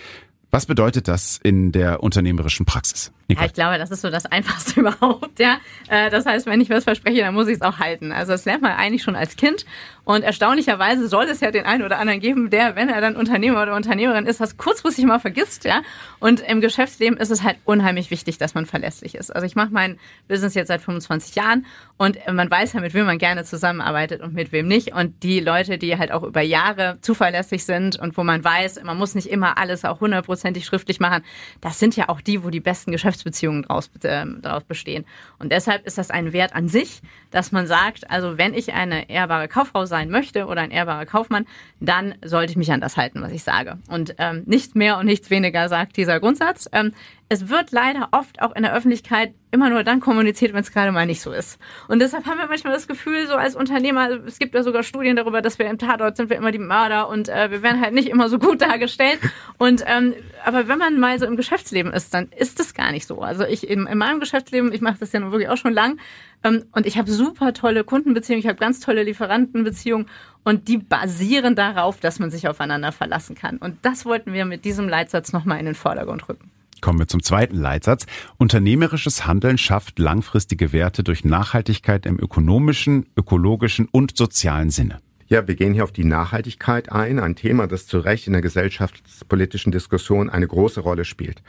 Was 0.52 0.66
bedeutet 0.66 1.08
das 1.08 1.40
in 1.42 1.72
der 1.72 2.04
unternehmerischen 2.04 2.66
Praxis? 2.66 3.12
Ja, 3.29 3.43
ich 3.43 3.53
glaube, 3.53 3.77
das 3.77 3.91
ist 3.91 4.01
so 4.01 4.10
das 4.10 4.25
Einfachste 4.25 4.79
überhaupt. 4.79 5.38
Ja, 5.39 5.57
äh, 5.89 6.10
das 6.10 6.25
heißt, 6.25 6.46
wenn 6.46 6.62
ich 6.62 6.69
was 6.69 6.86
verspreche, 6.86 7.19
dann 7.22 7.34
muss 7.34 7.48
ich 7.48 7.55
es 7.55 7.62
auch 7.62 7.79
halten. 7.79 8.13
Also 8.13 8.31
das 8.31 8.46
lernt 8.46 8.62
man 8.62 8.72
eigentlich 8.72 9.03
schon 9.03 9.15
als 9.15 9.36
Kind. 9.36 9.65
Und 10.05 10.24
erstaunlicherweise 10.24 11.10
soll 11.10 11.25
es 11.25 11.41
ja 11.41 11.51
den 11.51 11.65
einen 11.65 11.84
oder 11.84 12.00
anderen 12.00 12.22
geben, 12.22 12.50
der, 12.50 12.77
wenn 12.77 12.88
er 12.88 13.01
dann 13.01 13.17
Unternehmer 13.17 13.62
oder 13.62 13.75
Unternehmerin 13.75 14.25
ist, 14.25 14.39
das 14.39 14.55
kurzfristig 14.55 15.03
mal 15.03 15.19
vergisst. 15.19 15.65
Ja, 15.65 15.81
und 16.19 16.39
im 16.39 16.62
Geschäftsleben 16.62 17.17
ist 17.17 17.29
es 17.29 17.43
halt 17.43 17.57
unheimlich 17.65 18.10
wichtig, 18.10 18.38
dass 18.38 18.53
man 18.53 18.65
verlässlich 18.65 19.15
ist. 19.15 19.36
Also 19.36 19.46
ich 19.46 19.57
mache 19.57 19.69
mein 19.72 20.00
Business 20.29 20.53
jetzt 20.53 20.69
seit 20.69 20.79
25 20.79 21.36
Jahren 21.36 21.65
und 21.98 22.17
man 22.31 22.50
weiß 22.50 22.72
ja, 22.72 22.79
mit 22.79 22.93
wem 22.93 23.05
man 23.05 23.17
gerne 23.17 23.43
zusammenarbeitet 23.43 24.22
und 24.22 24.34
mit 24.34 24.53
wem 24.53 24.69
nicht. 24.69 24.93
Und 24.93 25.24
die 25.24 25.41
Leute, 25.41 25.77
die 25.77 25.98
halt 25.98 26.13
auch 26.13 26.24
über 26.24 26.41
Jahre 26.41 27.00
zuverlässig 27.01 27.65
sind 27.65 28.00
und 28.00 28.15
wo 28.15 28.24
man 28.24 28.41
weiß, 28.41 28.81
man 28.84 28.98
muss 28.98 29.13
nicht 29.13 29.29
immer 29.29 29.57
alles 29.57 29.84
auch 29.84 30.00
hundertprozentig 30.00 30.65
schriftlich 30.65 31.01
machen, 31.01 31.24
das 31.60 31.79
sind 31.79 31.98
ja 31.98 32.07
auch 32.07 32.22
die, 32.22 32.46
wo 32.46 32.50
die 32.50 32.62
besten 32.62 32.93
Geschäfts 32.93 33.17
Geschäftsbeziehungen 33.18 33.64
daraus, 33.64 33.90
äh, 34.04 34.26
daraus 34.42 34.64
bestehen. 34.64 35.06
Und 35.40 35.52
deshalb 35.52 35.86
ist 35.86 35.98
das 35.98 36.10
ein 36.10 36.34
Wert 36.34 36.56
an 36.56 36.68
sich, 36.68 37.02
dass 37.32 37.52
man 37.52 37.68
sagt, 37.68 38.10
also 38.10 38.38
wenn 38.38 38.54
ich 38.54 38.74
eine 38.74 39.10
ehrbare 39.10 39.48
Kauffrau 39.48 39.86
sein 39.86 40.10
möchte 40.10 40.46
oder 40.46 40.62
ein 40.62 40.72
ehrbarer 40.72 41.06
Kaufmann, 41.06 41.46
dann 41.80 42.16
sollte 42.24 42.52
ich 42.52 42.58
mich 42.58 42.72
an 42.72 42.82
das 42.82 42.98
halten, 42.98 43.22
was 43.22 43.32
ich 43.32 43.44
sage. 43.44 43.78
Und 43.90 44.16
ähm, 44.18 44.44
nichts 44.46 44.76
mehr 44.76 44.98
und 44.98 45.06
nichts 45.06 45.30
weniger 45.30 45.68
sagt 45.70 45.98
dieser 45.98 46.20
Grundsatz. 46.20 46.70
Ähm, 46.72 46.94
es 47.29 47.50
wird 47.50 47.72
leider 47.72 48.10
oft 48.12 48.41
auch 48.41 48.55
in 48.55 48.63
der 48.63 48.74
Öffentlichkeit 48.74 49.34
immer 49.51 49.69
nur 49.69 49.84
dann 49.84 50.00
kommuniziert, 50.00 50.53
wenn 50.53 50.62
es 50.62 50.72
gerade 50.72 50.91
mal 50.91 51.05
nicht 51.05 51.22
so 51.22 51.31
ist. 51.31 51.57
Und 51.88 52.00
deshalb 52.00 52.25
haben 52.25 52.38
wir 52.38 52.48
manchmal 52.48 52.74
das 52.74 52.88
Gefühl, 52.88 53.27
so 53.27 53.36
als 53.36 53.55
Unternehmer, 53.55 54.10
es 54.25 54.39
gibt 54.39 54.55
ja 54.55 54.63
sogar 54.63 54.84
Studien 54.84 55.15
darüber, 55.15 55.41
dass 55.41 55.60
wir 55.60 55.69
im 55.69 55.77
Tatort 55.77 56.17
sind 56.17 56.29
wir 56.29 56.38
immer 56.38 56.51
die 56.51 56.60
Mörder 56.60 57.10
und 57.10 57.27
äh, 57.27 57.51
wir 57.51 57.63
werden 57.63 57.81
halt 57.81 57.93
nicht 57.93 58.10
immer 58.10 58.29
so 58.29 58.39
gut 58.39 58.62
dargestellt. 58.62 59.19
Und 59.57 59.84
ähm, 59.88 60.13
aber 60.46 60.67
wenn 60.67 60.77
man 60.77 61.00
mal 61.00 61.19
so 61.19 61.25
im 61.25 61.36
Geschäftsleben 61.38 61.91
ist, 61.91 62.13
dann 62.13 62.29
ist 62.38 62.60
das 62.60 62.74
gar 62.74 62.91
nicht 62.91 63.07
so. 63.07 63.22
Also 63.22 63.46
ich 63.46 63.69
in, 63.69 63.88
in 63.88 63.98
meinem 63.98 64.19
Geschäftsleben, 64.19 64.72
ich 64.72 64.81
mache 64.81 64.98
das 65.00 65.12
ja 65.12 65.19
nun 65.19 65.31
wirklich 65.31 65.50
auch 65.50 65.57
schon 65.57 65.74
lang, 65.74 66.00
ähm, 66.43 66.65
und 66.72 66.86
ich 66.86 66.98
habe 66.98 67.12
super 67.12 67.53
tolle 67.53 67.84
Kundenbeziehungen, 67.84 68.39
ich 68.39 68.48
habe 68.48 68.60
ganz 68.60 68.79
tolle 68.79 69.03
Lieferantenbeziehungen 69.03 70.07
und 70.43 70.67
die 70.67 70.77
basieren 70.77 71.55
darauf, 71.55 72.00
dass 72.00 72.19
man 72.19 72.31
sich 72.31 72.48
aufeinander 72.48 72.91
verlassen 72.91 73.36
kann. 73.36 73.57
Und 73.57 73.77
das 73.81 74.05
wollten 74.05 74.34
wir 74.34 74.46
mit 74.46 74.65
diesem 74.65 74.88
Leitsatz 74.88 75.34
nochmal 75.34 75.60
in 75.60 75.65
den 75.65 75.75
Vordergrund 75.75 76.29
rücken. 76.29 76.51
Kommen 76.81 77.00
wir 77.00 77.07
zum 77.07 77.24
zweiten 77.24 77.57
Leitsatz. 77.57 78.05
Unternehmerisches 78.38 79.25
Handeln 79.25 79.57
schafft 79.57 80.00
langfristige 80.00 80.72
Werte 80.74 81.03
durch 81.03 81.25
Nachhaltigkeit 81.25 82.05
im 82.05 82.19
ökonomischen, 82.19 83.07
ökologischen 83.15 83.88
und 83.91 84.17
sozialen 84.17 84.69
Sinne. 84.69 85.00
Ja, 85.29 85.46
wir 85.46 85.55
gehen 85.55 85.74
hier 85.74 85.84
auf 85.84 85.91
die 85.91 86.05
Nachhaltigkeit 86.05 86.89
ein, 86.89 87.19
ein 87.19 87.36
Thema, 87.36 87.67
das 87.67 87.86
zu 87.86 88.00
Recht 88.00 88.27
in 88.27 88.34
der 88.34 88.41
gesellschaftspolitischen 88.41 89.74
Diskussion 89.74 90.29
eine 90.29 90.48
große 90.48 90.79
Rolle 90.79 91.03
spielt. 91.03 91.43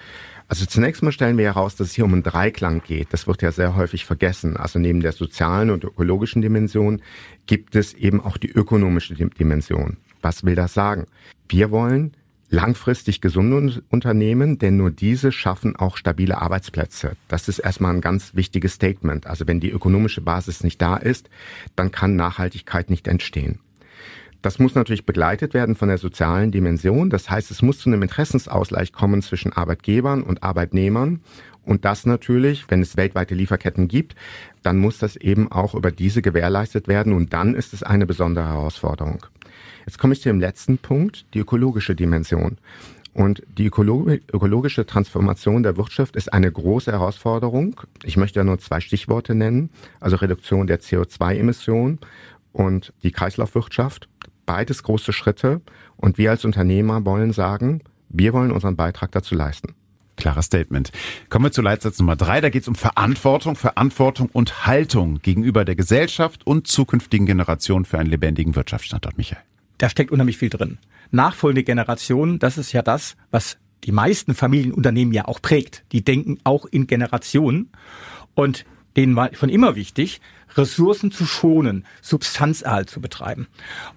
Also 0.48 0.66
zunächst 0.66 1.04
mal 1.04 1.12
stellen 1.12 1.38
wir 1.38 1.44
heraus, 1.44 1.76
dass 1.76 1.88
es 1.88 1.94
hier 1.94 2.04
um 2.04 2.12
einen 2.12 2.24
Dreiklang 2.24 2.82
geht. 2.82 3.12
Das 3.12 3.28
wird 3.28 3.40
ja 3.40 3.52
sehr 3.52 3.76
häufig 3.76 4.04
vergessen. 4.04 4.56
Also 4.56 4.80
neben 4.80 5.00
der 5.00 5.12
sozialen 5.12 5.70
und 5.70 5.84
ökologischen 5.84 6.42
Dimension 6.42 7.02
gibt 7.46 7.76
es 7.76 7.94
eben 7.94 8.20
auch 8.20 8.36
die 8.36 8.50
ökonomische 8.50 9.14
Dimension. 9.14 9.98
Was 10.22 10.42
will 10.42 10.56
das 10.56 10.74
sagen? 10.74 11.06
Wir 11.48 11.70
wollen 11.70 12.16
langfristig 12.50 13.20
gesunde 13.20 13.82
Unternehmen, 13.90 14.58
denn 14.58 14.76
nur 14.76 14.90
diese 14.90 15.32
schaffen 15.32 15.76
auch 15.76 15.96
stabile 15.96 16.40
Arbeitsplätze. 16.40 17.16
Das 17.28 17.48
ist 17.48 17.58
erstmal 17.58 17.94
ein 17.94 18.00
ganz 18.00 18.34
wichtiges 18.34 18.74
Statement. 18.74 19.26
Also 19.26 19.46
wenn 19.46 19.60
die 19.60 19.70
ökonomische 19.70 20.20
Basis 20.20 20.64
nicht 20.64 20.80
da 20.80 20.96
ist, 20.96 21.28
dann 21.76 21.90
kann 21.90 22.16
Nachhaltigkeit 22.16 22.90
nicht 22.90 23.06
entstehen. 23.08 23.60
Das 24.40 24.58
muss 24.60 24.74
natürlich 24.74 25.04
begleitet 25.04 25.52
werden 25.52 25.74
von 25.74 25.88
der 25.88 25.98
sozialen 25.98 26.52
Dimension. 26.52 27.10
Das 27.10 27.28
heißt, 27.28 27.50
es 27.50 27.60
muss 27.60 27.78
zu 27.78 27.90
einem 27.90 28.02
Interessensausgleich 28.02 28.92
kommen 28.92 29.20
zwischen 29.20 29.52
Arbeitgebern 29.52 30.22
und 30.22 30.42
Arbeitnehmern. 30.44 31.20
Und 31.64 31.84
das 31.84 32.06
natürlich, 32.06 32.64
wenn 32.68 32.80
es 32.80 32.96
weltweite 32.96 33.34
Lieferketten 33.34 33.88
gibt, 33.88 34.14
dann 34.62 34.78
muss 34.78 34.98
das 34.98 35.16
eben 35.16 35.50
auch 35.50 35.74
über 35.74 35.90
diese 35.90 36.22
gewährleistet 36.22 36.88
werden. 36.88 37.12
Und 37.12 37.32
dann 37.32 37.54
ist 37.54 37.74
es 37.74 37.82
eine 37.82 38.06
besondere 38.06 38.46
Herausforderung. 38.46 39.26
Jetzt 39.88 39.98
komme 39.98 40.12
ich 40.12 40.20
zu 40.20 40.28
dem 40.28 40.38
letzten 40.38 40.76
Punkt, 40.76 41.24
die 41.32 41.38
ökologische 41.38 41.94
Dimension. 41.94 42.58
Und 43.14 43.42
die 43.56 43.64
ökologische 43.64 44.84
Transformation 44.84 45.62
der 45.62 45.78
Wirtschaft 45.78 46.14
ist 46.14 46.30
eine 46.30 46.52
große 46.52 46.92
Herausforderung. 46.92 47.80
Ich 48.04 48.18
möchte 48.18 48.38
ja 48.38 48.44
nur 48.44 48.58
zwei 48.58 48.80
Stichworte 48.80 49.34
nennen, 49.34 49.70
also 49.98 50.16
Reduktion 50.16 50.66
der 50.66 50.82
CO2-Emissionen 50.82 52.00
und 52.52 52.92
die 53.02 53.12
Kreislaufwirtschaft. 53.12 54.10
Beides 54.44 54.82
große 54.82 55.14
Schritte. 55.14 55.62
Und 55.96 56.18
wir 56.18 56.32
als 56.32 56.44
Unternehmer 56.44 57.06
wollen 57.06 57.32
sagen, 57.32 57.80
wir 58.10 58.34
wollen 58.34 58.52
unseren 58.52 58.76
Beitrag 58.76 59.10
dazu 59.12 59.34
leisten. 59.34 59.74
Klarer 60.16 60.42
Statement. 60.42 60.92
Kommen 61.30 61.46
wir 61.46 61.52
zu 61.52 61.62
Leitsatz 61.62 61.98
Nummer 61.98 62.16
drei. 62.16 62.42
Da 62.42 62.50
geht 62.50 62.60
es 62.60 62.68
um 62.68 62.74
Verantwortung, 62.74 63.56
Verantwortung 63.56 64.28
und 64.34 64.66
Haltung 64.66 65.20
gegenüber 65.22 65.64
der 65.64 65.76
Gesellschaft 65.76 66.46
und 66.46 66.66
zukünftigen 66.66 67.24
Generationen 67.24 67.86
für 67.86 67.98
einen 67.98 68.10
lebendigen 68.10 68.54
Wirtschaftsstandort, 68.54 69.16
Michael 69.16 69.40
da 69.78 69.88
steckt 69.88 70.10
unheimlich 70.10 70.38
viel 70.38 70.50
drin. 70.50 70.78
Nachfolgende 71.10 71.64
Generationen, 71.64 72.38
das 72.38 72.58
ist 72.58 72.72
ja 72.72 72.82
das, 72.82 73.16
was 73.30 73.58
die 73.84 73.92
meisten 73.92 74.34
Familienunternehmen 74.34 75.14
ja 75.14 75.26
auch 75.26 75.40
prägt. 75.40 75.84
Die 75.92 76.04
denken 76.04 76.38
auch 76.44 76.66
in 76.66 76.86
Generationen 76.86 77.70
und 78.34 78.64
denen 78.96 79.14
war 79.16 79.34
schon 79.34 79.48
immer 79.48 79.76
wichtig, 79.76 80.20
Ressourcen 80.56 81.12
zu 81.12 81.24
schonen, 81.24 81.84
Substanzerhalt 82.02 82.90
zu 82.90 83.00
betreiben. 83.00 83.46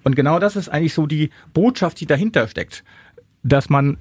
Und 0.04 0.14
genau 0.14 0.38
das 0.38 0.54
ist 0.54 0.68
eigentlich 0.68 0.94
so 0.94 1.06
die 1.06 1.30
Botschaft, 1.52 2.00
die 2.00 2.06
dahinter 2.06 2.46
steckt, 2.46 2.84
dass 3.42 3.68
man 3.68 3.98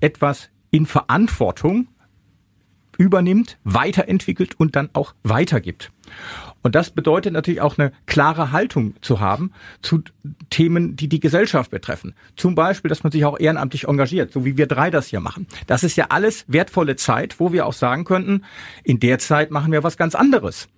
etwas 0.00 0.48
in 0.70 0.86
Verantwortung 0.86 1.88
übernimmt, 2.96 3.58
weiterentwickelt 3.64 4.58
und 4.58 4.74
dann 4.76 4.90
auch 4.92 5.14
weitergibt. 5.22 5.92
Und 6.62 6.74
das 6.74 6.90
bedeutet 6.90 7.32
natürlich 7.32 7.60
auch 7.60 7.78
eine 7.78 7.92
klare 8.06 8.52
Haltung 8.52 8.94
zu 9.00 9.20
haben 9.20 9.52
zu 9.80 10.02
Themen, 10.50 10.96
die 10.96 11.08
die 11.08 11.20
Gesellschaft 11.20 11.70
betreffen. 11.70 12.14
Zum 12.36 12.54
Beispiel, 12.54 12.88
dass 12.88 13.04
man 13.04 13.12
sich 13.12 13.24
auch 13.24 13.38
ehrenamtlich 13.38 13.84
engagiert, 13.86 14.32
so 14.32 14.44
wie 14.44 14.56
wir 14.56 14.66
drei 14.66 14.90
das 14.90 15.06
hier 15.06 15.20
machen. 15.20 15.46
Das 15.66 15.84
ist 15.84 15.96
ja 15.96 16.06
alles 16.08 16.44
wertvolle 16.48 16.96
Zeit, 16.96 17.38
wo 17.38 17.52
wir 17.52 17.66
auch 17.66 17.72
sagen 17.72 18.04
könnten, 18.04 18.44
in 18.82 18.98
der 19.00 19.18
Zeit 19.18 19.50
machen 19.50 19.72
wir 19.72 19.84
was 19.84 19.96
ganz 19.96 20.14
anderes. 20.14 20.68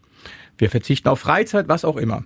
Wir 0.58 0.70
verzichten 0.70 1.08
auf 1.08 1.20
Freizeit, 1.20 1.68
was 1.68 1.84
auch 1.84 1.96
immer. 1.96 2.24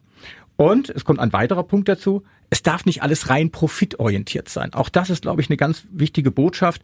Und 0.57 0.89
es 0.91 1.05
kommt 1.05 1.21
ein 1.21 1.33
weiterer 1.33 1.65
Punkt 1.65 1.89
dazu 1.89 2.25
es 2.51 2.63
darf 2.63 2.85
nicht 2.85 3.03
alles 3.03 3.31
rein 3.31 3.51
profitorientiert 3.51 4.49
sein. 4.49 4.73
Auch 4.75 4.89
das 4.89 5.11
ist, 5.11 5.23
glaube 5.23 5.41
ich, 5.41 5.51
eine 5.51 5.57
ganz 5.57 5.85
wichtige 5.91 6.31
Botschaft. 6.31 6.83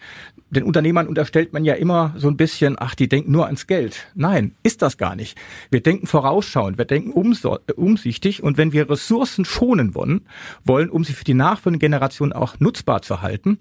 Den 0.51 0.65
Unternehmern 0.65 1.07
unterstellt 1.07 1.53
man 1.53 1.65
ja 1.65 1.75
immer 1.75 2.15
so 2.17 2.29
ein 2.29 2.37
bisschen, 2.37 2.77
ach, 2.79 2.95
die 2.95 3.09
denken 3.09 3.33
nur 3.33 3.47
ans 3.47 3.67
Geld. 3.67 4.09
Nein, 4.15 4.55
ist 4.63 4.83
das 4.83 4.97
gar 4.97 5.15
nicht. 5.15 5.39
Wir 5.71 5.81
denken 5.81 6.07
vorausschauend, 6.07 6.79
wir 6.79 6.85
denken 6.85 7.13
umsichtig 7.13 8.43
und 8.43 8.59
wenn 8.59 8.73
wir 8.73 8.91
Ressourcen 8.91 9.45
schonen 9.45 9.95
wollen, 9.95 10.23
wollen, 10.65 10.91
um 10.91 11.05
sie 11.05 11.13
für 11.13 11.25
die 11.25 11.35
nachfolgende 11.35 11.85
Generation 11.85 12.33
auch 12.33 12.59
nutzbar 12.59 13.03
zu 13.03 13.23
halten, 13.23 13.59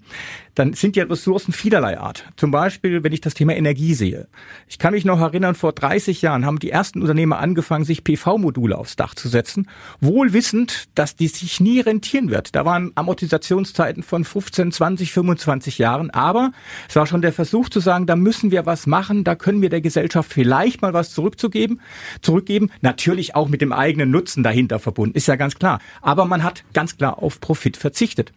dann 0.54 0.72
sind 0.74 0.96
ja 0.96 1.04
Ressourcen 1.04 1.52
vielerlei 1.52 1.98
Art. 1.98 2.24
Zum 2.36 2.50
Beispiel, 2.50 3.04
wenn 3.04 3.12
ich 3.12 3.20
das 3.20 3.34
Thema 3.34 3.54
Energie 3.54 3.94
sehe. 3.94 4.28
Ich 4.68 4.78
kann 4.78 4.92
mich 4.92 5.04
noch 5.04 5.20
erinnern, 5.20 5.54
vor 5.54 5.72
30 5.72 6.22
Jahren 6.22 6.44
haben 6.44 6.58
die 6.58 6.70
ersten 6.70 7.00
Unternehmer 7.00 7.38
angefangen, 7.38 7.84
sich 7.84 8.04
PV-Module 8.04 8.76
aufs 8.76 8.96
Dach 8.96 9.14
zu 9.14 9.28
setzen, 9.28 9.68
wohl 10.00 10.32
wissend, 10.32 10.88
dass 10.94 11.16
die 11.16 11.28
sich 11.28 11.60
nie 11.60 11.80
rentieren 11.90 12.30
wird. 12.30 12.54
Da 12.54 12.64
waren 12.64 12.92
Amortisationszeiten 12.94 14.02
von 14.02 14.24
15, 14.24 14.72
20, 14.72 15.12
25 15.12 15.78
Jahren, 15.78 16.10
aber 16.10 16.52
es 16.88 16.96
war 16.96 17.06
schon 17.06 17.20
der 17.20 17.32
Versuch 17.32 17.68
zu 17.68 17.80
sagen, 17.80 18.06
da 18.06 18.16
müssen 18.16 18.50
wir 18.50 18.64
was 18.64 18.86
machen, 18.86 19.24
da 19.24 19.34
können 19.34 19.60
wir 19.60 19.68
der 19.68 19.80
Gesellschaft 19.80 20.32
vielleicht 20.32 20.82
mal 20.82 20.94
was 20.94 21.12
zurückzugeben, 21.12 21.80
zurückgeben, 22.22 22.70
natürlich 22.80 23.34
auch 23.34 23.48
mit 23.48 23.60
dem 23.60 23.72
eigenen 23.72 24.10
Nutzen 24.10 24.42
dahinter 24.42 24.78
verbunden, 24.78 25.16
ist 25.16 25.26
ja 25.26 25.36
ganz 25.36 25.56
klar. 25.56 25.80
Aber 26.00 26.24
man 26.24 26.42
hat 26.44 26.64
ganz 26.72 26.96
klar 26.96 27.22
auf 27.22 27.40
Profit 27.40 27.76
verzichtet. 27.76 28.32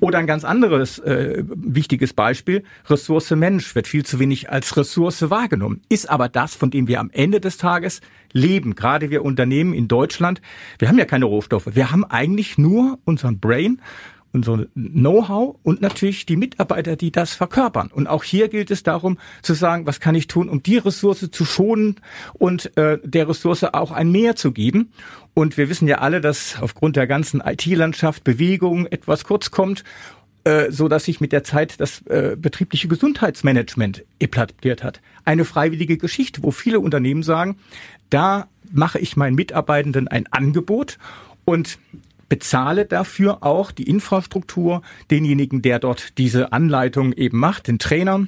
Oder 0.00 0.18
ein 0.18 0.26
ganz 0.26 0.44
anderes 0.44 0.98
äh, 0.98 1.42
wichtiges 1.46 2.12
Beispiel, 2.12 2.64
Ressource 2.86 3.30
Mensch 3.30 3.74
wird 3.74 3.88
viel 3.88 4.04
zu 4.04 4.18
wenig 4.18 4.50
als 4.50 4.76
Ressource 4.76 5.30
wahrgenommen, 5.30 5.80
ist 5.88 6.10
aber 6.10 6.28
das, 6.28 6.54
von 6.54 6.70
dem 6.70 6.86
wir 6.86 7.00
am 7.00 7.10
Ende 7.10 7.40
des 7.40 7.56
Tages 7.56 8.00
leben. 8.34 8.74
Gerade 8.74 9.08
wir 9.08 9.24
Unternehmen 9.24 9.72
in 9.72 9.88
Deutschland, 9.88 10.42
wir 10.78 10.88
haben 10.88 10.98
ja 10.98 11.06
keine 11.06 11.24
Rohstoffe, 11.24 11.70
wir 11.72 11.90
haben 11.90 12.04
eigentlich 12.04 12.58
nur 12.58 12.98
unseren 13.06 13.40
Brain 13.40 13.80
unser 14.34 14.66
Know-how 14.74 15.56
und 15.62 15.80
natürlich 15.80 16.26
die 16.26 16.36
Mitarbeiter, 16.36 16.96
die 16.96 17.12
das 17.12 17.34
verkörpern. 17.34 17.90
Und 17.94 18.08
auch 18.08 18.24
hier 18.24 18.48
gilt 18.48 18.70
es 18.72 18.82
darum 18.82 19.18
zu 19.42 19.54
sagen, 19.54 19.86
was 19.86 20.00
kann 20.00 20.16
ich 20.16 20.26
tun, 20.26 20.48
um 20.48 20.62
die 20.62 20.76
Ressource 20.76 21.30
zu 21.30 21.44
schonen 21.44 21.96
und 22.34 22.76
äh, 22.76 22.98
der 23.02 23.28
Ressource 23.28 23.62
auch 23.62 23.92
ein 23.92 24.10
Mehr 24.10 24.34
zu 24.34 24.50
geben. 24.52 24.92
Und 25.34 25.56
wir 25.56 25.68
wissen 25.68 25.86
ja 25.86 25.98
alle, 25.98 26.20
dass 26.20 26.60
aufgrund 26.60 26.96
der 26.96 27.06
ganzen 27.06 27.40
IT-Landschaft 27.40 28.24
Bewegung 28.24 28.86
etwas 28.86 29.24
kurz 29.24 29.52
kommt 29.52 29.84
äh, 30.44 30.70
so 30.70 30.88
dass 30.88 31.04
sich 31.04 31.20
mit 31.20 31.32
der 31.32 31.42
Zeit 31.42 31.80
das 31.80 32.02
äh, 32.06 32.36
betriebliche 32.38 32.88
Gesundheitsmanagement 32.88 34.04
etabliert 34.18 34.82
hat. 34.82 35.00
Eine 35.24 35.44
freiwillige 35.44 35.96
Geschichte, 35.96 36.42
wo 36.42 36.50
viele 36.50 36.80
Unternehmen 36.80 37.22
sagen, 37.22 37.56
da 38.10 38.48
mache 38.70 38.98
ich 38.98 39.16
meinen 39.16 39.34
Mitarbeitenden 39.34 40.08
ein 40.08 40.26
Angebot 40.30 40.98
und 41.44 41.78
bezahle 42.28 42.84
dafür 42.84 43.42
auch 43.42 43.70
die 43.70 43.84
Infrastruktur, 43.84 44.82
denjenigen, 45.10 45.62
der 45.62 45.78
dort 45.78 46.18
diese 46.18 46.52
Anleitung 46.52 47.12
eben 47.12 47.38
macht, 47.38 47.68
den 47.68 47.78
Trainer. 47.78 48.26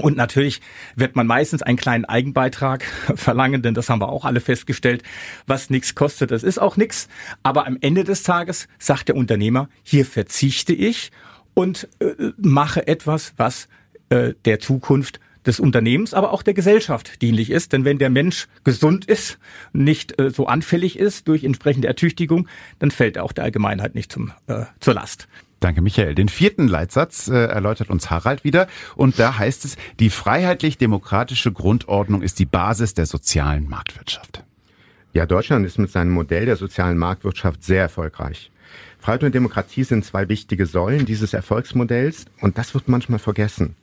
Und 0.00 0.16
natürlich 0.16 0.60
wird 0.96 1.14
man 1.14 1.26
meistens 1.26 1.62
einen 1.62 1.76
kleinen 1.76 2.04
Eigenbeitrag 2.04 2.84
verlangen, 3.14 3.62
denn 3.62 3.74
das 3.74 3.88
haben 3.90 4.00
wir 4.00 4.08
auch 4.08 4.24
alle 4.24 4.40
festgestellt. 4.40 5.02
Was 5.46 5.70
nichts 5.70 5.94
kostet, 5.94 6.30
das 6.30 6.42
ist 6.42 6.58
auch 6.58 6.76
nichts. 6.76 7.08
Aber 7.42 7.66
am 7.66 7.78
Ende 7.80 8.04
des 8.04 8.22
Tages 8.22 8.66
sagt 8.78 9.08
der 9.08 9.16
Unternehmer, 9.16 9.68
hier 9.82 10.04
verzichte 10.04 10.72
ich 10.72 11.12
und 11.54 11.88
äh, 12.00 12.32
mache 12.36 12.86
etwas, 12.86 13.34
was 13.36 13.68
äh, 14.10 14.34
der 14.44 14.60
Zukunft 14.60 15.20
des 15.46 15.60
Unternehmens, 15.60 16.14
aber 16.14 16.32
auch 16.32 16.42
der 16.42 16.54
Gesellschaft 16.54 17.20
dienlich 17.22 17.50
ist. 17.50 17.72
Denn 17.72 17.84
wenn 17.84 17.98
der 17.98 18.10
Mensch 18.10 18.48
gesund 18.64 19.04
ist, 19.04 19.38
nicht 19.72 20.18
äh, 20.20 20.30
so 20.30 20.46
anfällig 20.46 20.98
ist 20.98 21.28
durch 21.28 21.44
entsprechende 21.44 21.88
Ertüchtigung, 21.88 22.48
dann 22.78 22.90
fällt 22.90 23.16
er 23.16 23.24
auch 23.24 23.32
der 23.32 23.44
Allgemeinheit 23.44 23.94
nicht 23.94 24.10
zum, 24.10 24.32
äh, 24.46 24.64
zur 24.80 24.94
Last. 24.94 25.28
Danke, 25.60 25.80
Michael. 25.80 26.14
Den 26.14 26.28
vierten 26.28 26.68
Leitsatz 26.68 27.28
äh, 27.28 27.46
erläutert 27.46 27.88
uns 27.88 28.10
Harald 28.10 28.44
wieder. 28.44 28.66
Und 28.96 29.18
da 29.18 29.38
heißt 29.38 29.64
es, 29.64 29.76
die 29.98 30.10
freiheitlich-demokratische 30.10 31.52
Grundordnung 31.52 32.22
ist 32.22 32.38
die 32.38 32.44
Basis 32.44 32.92
der 32.92 33.06
sozialen 33.06 33.68
Marktwirtschaft. 33.68 34.44
Ja, 35.14 35.26
Deutschland 35.26 35.64
ist 35.64 35.78
mit 35.78 35.90
seinem 35.90 36.10
Modell 36.10 36.44
der 36.44 36.56
sozialen 36.56 36.98
Marktwirtschaft 36.98 37.62
sehr 37.62 37.82
erfolgreich. 37.82 38.50
Freiheit 38.98 39.24
und 39.24 39.34
Demokratie 39.34 39.84
sind 39.84 40.04
zwei 40.04 40.28
wichtige 40.28 40.66
Säulen 40.66 41.06
dieses 41.06 41.34
Erfolgsmodells 41.34 42.26
und 42.40 42.58
das 42.58 42.74
wird 42.74 42.88
manchmal 42.88 43.18
vergessen. 43.18 43.76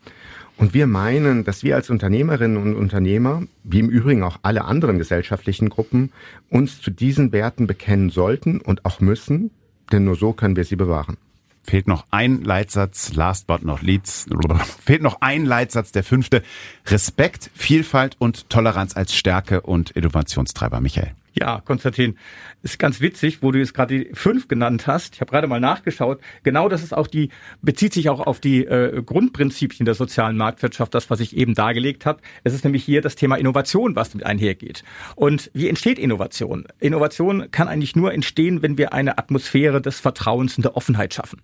Und 0.58 0.74
wir 0.74 0.86
meinen, 0.86 1.44
dass 1.44 1.64
wir 1.64 1.76
als 1.76 1.90
Unternehmerinnen 1.90 2.58
und 2.58 2.76
Unternehmer, 2.76 3.44
wie 3.64 3.80
im 3.80 3.90
Übrigen 3.90 4.24
auch 4.24 4.38
alle 4.44 4.66
anderen 4.66 4.98
gesellschaftlichen 4.98 5.70
Gruppen, 5.70 6.12
uns 6.50 6.82
zu 6.82 6.92
diesen 6.92 7.32
Werten 7.32 7.68
bekennen 7.68 8.10
sollten 8.10 8.62
und 8.62 8.86
auch 8.86 9.00
müssen, 9.00 9.52
denn 9.92 10.04
nur 10.04 10.16
so 10.16 10.34
können 10.34 10.56
wir 10.56 10.66
sie 10.66 10.76
bewahren. 10.76 11.18
Fehlt 11.64 11.88
noch 11.88 12.06
ein 12.10 12.44
Leitsatz, 12.44 13.14
last 13.14 13.48
but 13.48 13.64
not 13.64 13.82
least, 13.82 14.30
fehlt 14.84 15.02
noch 15.02 15.22
ein 15.22 15.46
Leitsatz, 15.46 15.92
der 15.92 16.04
fünfte. 16.04 16.42
Respekt, 16.88 17.52
Vielfalt 17.54 18.16
und 18.20 18.50
Toleranz 18.50 18.96
als 18.96 19.16
Stärke 19.16 19.62
und 19.62 19.92
Innovationstreiber. 19.92 20.82
Michael. 20.82 21.14
Ja, 21.34 21.62
Konstantin, 21.62 22.18
ist 22.62 22.78
ganz 22.78 23.00
witzig, 23.00 23.42
wo 23.42 23.52
du 23.52 23.60
jetzt 23.60 23.74
gerade 23.74 24.04
die 24.04 24.10
fünf 24.14 24.50
genannt 24.50 24.86
hast. 24.86 25.16
Ich 25.16 25.22
habe 25.22 25.32
gerade 25.32 25.48
mal 25.48 25.62
nachgeschaut. 25.62 26.20
Genau 26.44 26.68
das 26.68 26.84
ist 26.84 26.94
auch 26.94 27.08
die, 27.08 27.30
bezieht 27.62 27.94
sich 27.94 28.10
auch 28.10 28.20
auf 28.20 28.42
die 28.42 28.66
äh, 28.66 29.02
Grundprinzipien 29.02 29.86
der 29.86 29.96
sozialen 29.96 30.36
Marktwirtschaft, 30.36 30.94
das, 30.94 31.10
was 31.10 31.22
ich 31.22 31.38
eben 31.38 31.54
dargelegt 31.54 32.06
habe. 32.06 32.22
Es 32.44 32.54
ist 32.54 32.66
nämlich 32.66 32.84
hier 32.84 33.02
das 33.02 33.16
Thema 33.16 33.38
Innovation, 33.38 33.96
was 33.96 34.10
damit 34.12 34.26
einhergeht. 34.26 34.84
Und 35.16 35.50
wie 35.54 35.70
entsteht 35.70 36.00
Innovation? 36.00 36.68
Innovation 36.80 37.50
kann 37.50 37.70
eigentlich 37.70 37.96
nur 37.96 38.14
entstehen, 38.14 38.62
wenn 38.62 38.78
wir 38.78 38.92
eine 38.92 39.18
Atmosphäre 39.18 39.82
des 39.82 40.02
Vertrauens 40.02 40.58
und 40.58 40.64
der 40.64 40.76
Offenheit 40.76 41.14
schaffen. 41.14 41.42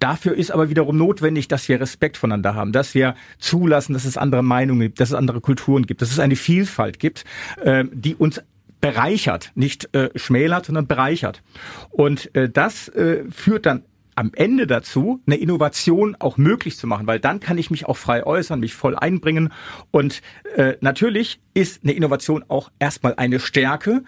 Dafür 0.00 0.34
ist 0.34 0.50
aber 0.50 0.70
wiederum 0.70 0.96
notwendig, 0.96 1.48
dass 1.48 1.68
wir 1.68 1.80
Respekt 1.80 2.16
voneinander 2.16 2.54
haben, 2.54 2.72
dass 2.72 2.94
wir 2.94 3.14
zulassen, 3.38 3.94
dass 3.94 4.04
es 4.04 4.16
andere 4.16 4.42
Meinungen 4.42 4.80
gibt, 4.82 5.00
dass 5.00 5.10
es 5.10 5.14
andere 5.14 5.40
Kulturen 5.40 5.86
gibt, 5.86 6.02
dass 6.02 6.10
es 6.10 6.20
eine 6.20 6.36
Vielfalt 6.36 7.00
gibt, 7.00 7.24
äh, 7.62 7.84
die 7.92 8.14
uns 8.14 8.40
bereichert, 8.80 9.52
nicht 9.54 9.94
äh, 9.94 10.10
schmälert, 10.16 10.66
sondern 10.66 10.86
bereichert. 10.86 11.42
Und 11.90 12.34
äh, 12.34 12.48
das 12.48 12.88
äh, 12.88 13.24
führt 13.30 13.66
dann 13.66 13.82
am 14.18 14.32
Ende 14.34 14.66
dazu, 14.66 15.22
eine 15.28 15.36
Innovation 15.36 16.16
auch 16.18 16.38
möglich 16.38 16.76
zu 16.76 16.88
machen, 16.88 17.06
weil 17.06 17.20
dann 17.20 17.38
kann 17.38 17.56
ich 17.56 17.70
mich 17.70 17.86
auch 17.86 17.96
frei 17.96 18.26
äußern, 18.26 18.58
mich 18.58 18.74
voll 18.74 18.96
einbringen. 18.96 19.52
Und 19.92 20.22
äh, 20.56 20.74
natürlich 20.80 21.40
ist 21.54 21.84
eine 21.84 21.92
Innovation 21.92 22.44
auch 22.48 22.72
erstmal 22.80 23.14
eine 23.14 23.38
Stärke, 23.38 24.02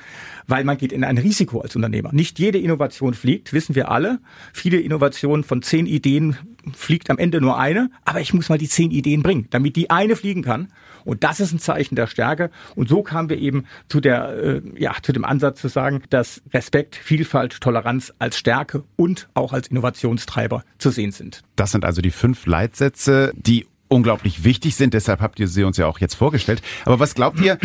weil 0.48 0.64
man 0.64 0.78
geht 0.78 0.90
in 0.90 1.04
ein 1.04 1.16
Risiko 1.16 1.60
als 1.60 1.76
Unternehmer. 1.76 2.12
Nicht 2.12 2.40
jede 2.40 2.58
Innovation 2.58 3.14
fliegt, 3.14 3.52
wissen 3.52 3.76
wir 3.76 3.88
alle. 3.88 4.18
Viele 4.52 4.80
Innovationen 4.80 5.44
von 5.44 5.62
zehn 5.62 5.86
Ideen 5.86 6.36
fliegt 6.74 7.08
am 7.08 7.18
Ende 7.18 7.40
nur 7.40 7.56
eine, 7.56 7.92
aber 8.04 8.20
ich 8.20 8.34
muss 8.34 8.48
mal 8.48 8.58
die 8.58 8.68
zehn 8.68 8.90
Ideen 8.90 9.22
bringen, 9.22 9.46
damit 9.50 9.76
die 9.76 9.90
eine 9.90 10.16
fliegen 10.16 10.42
kann. 10.42 10.72
Und 11.04 11.24
das 11.24 11.40
ist 11.40 11.52
ein 11.52 11.58
Zeichen 11.58 11.96
der 11.96 12.06
Stärke. 12.06 12.50
Und 12.74 12.88
so 12.88 13.02
kamen 13.02 13.28
wir 13.28 13.38
eben 13.38 13.66
zu 13.88 14.00
der, 14.00 14.28
äh, 14.36 14.62
ja, 14.76 14.94
zu 15.02 15.12
dem 15.12 15.24
Ansatz 15.24 15.60
zu 15.60 15.68
sagen, 15.68 16.02
dass 16.10 16.42
Respekt, 16.52 16.96
Vielfalt, 16.96 17.60
Toleranz 17.60 18.12
als 18.18 18.38
Stärke 18.38 18.84
und 18.96 19.28
auch 19.34 19.52
als 19.52 19.68
Innovationstreiber 19.68 20.64
zu 20.78 20.90
sehen 20.90 21.12
sind. 21.12 21.42
Das 21.56 21.72
sind 21.72 21.84
also 21.84 22.02
die 22.02 22.10
fünf 22.10 22.46
Leitsätze, 22.46 23.32
die 23.34 23.66
unglaublich 23.88 24.44
wichtig 24.44 24.76
sind. 24.76 24.94
Deshalb 24.94 25.20
habt 25.20 25.40
ihr 25.40 25.48
sie 25.48 25.64
uns 25.64 25.76
ja 25.76 25.86
auch 25.86 25.98
jetzt 25.98 26.14
vorgestellt. 26.14 26.62
Aber 26.84 27.00
was 27.00 27.14
glaubt 27.14 27.40
ihr? 27.40 27.58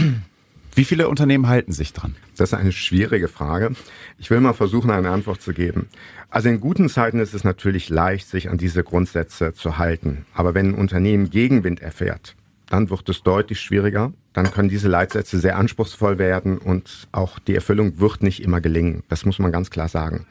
Wie 0.75 0.83
viele 0.83 1.07
Unternehmen 1.07 1.47
halten 1.47 1.71
sich 1.71 1.93
dran? 1.93 2.17
Das 2.35 2.49
ist 2.49 2.53
eine 2.53 2.73
schwierige 2.73 3.29
Frage. 3.29 3.71
Ich 4.17 4.29
will 4.29 4.41
mal 4.41 4.51
versuchen, 4.51 4.91
eine 4.91 5.09
Antwort 5.09 5.41
zu 5.41 5.53
geben. 5.53 5.87
Also 6.29 6.49
in 6.49 6.59
guten 6.59 6.89
Zeiten 6.89 7.19
ist 7.19 7.33
es 7.33 7.45
natürlich 7.45 7.87
leicht, 7.87 8.27
sich 8.27 8.49
an 8.49 8.57
diese 8.57 8.83
Grundsätze 8.83 9.53
zu 9.53 9.77
halten. 9.77 10.25
Aber 10.33 10.53
wenn 10.53 10.71
ein 10.71 10.73
Unternehmen 10.73 11.29
Gegenwind 11.29 11.81
erfährt, 11.81 12.35
dann 12.69 12.89
wird 12.89 13.07
es 13.09 13.23
deutlich 13.23 13.59
schwieriger. 13.59 14.13
Dann 14.33 14.51
können 14.51 14.69
diese 14.69 14.89
Leitsätze 14.89 15.39
sehr 15.39 15.57
anspruchsvoll 15.57 16.17
werden 16.17 16.57
und 16.57 17.07
auch 17.11 17.39
die 17.39 17.55
Erfüllung 17.55 17.99
wird 17.99 18.21
nicht 18.23 18.43
immer 18.43 18.61
gelingen. 18.61 19.03
Das 19.07 19.25
muss 19.25 19.39
man 19.39 19.51
ganz 19.51 19.69
klar 19.69 19.87
sagen. 19.87 20.25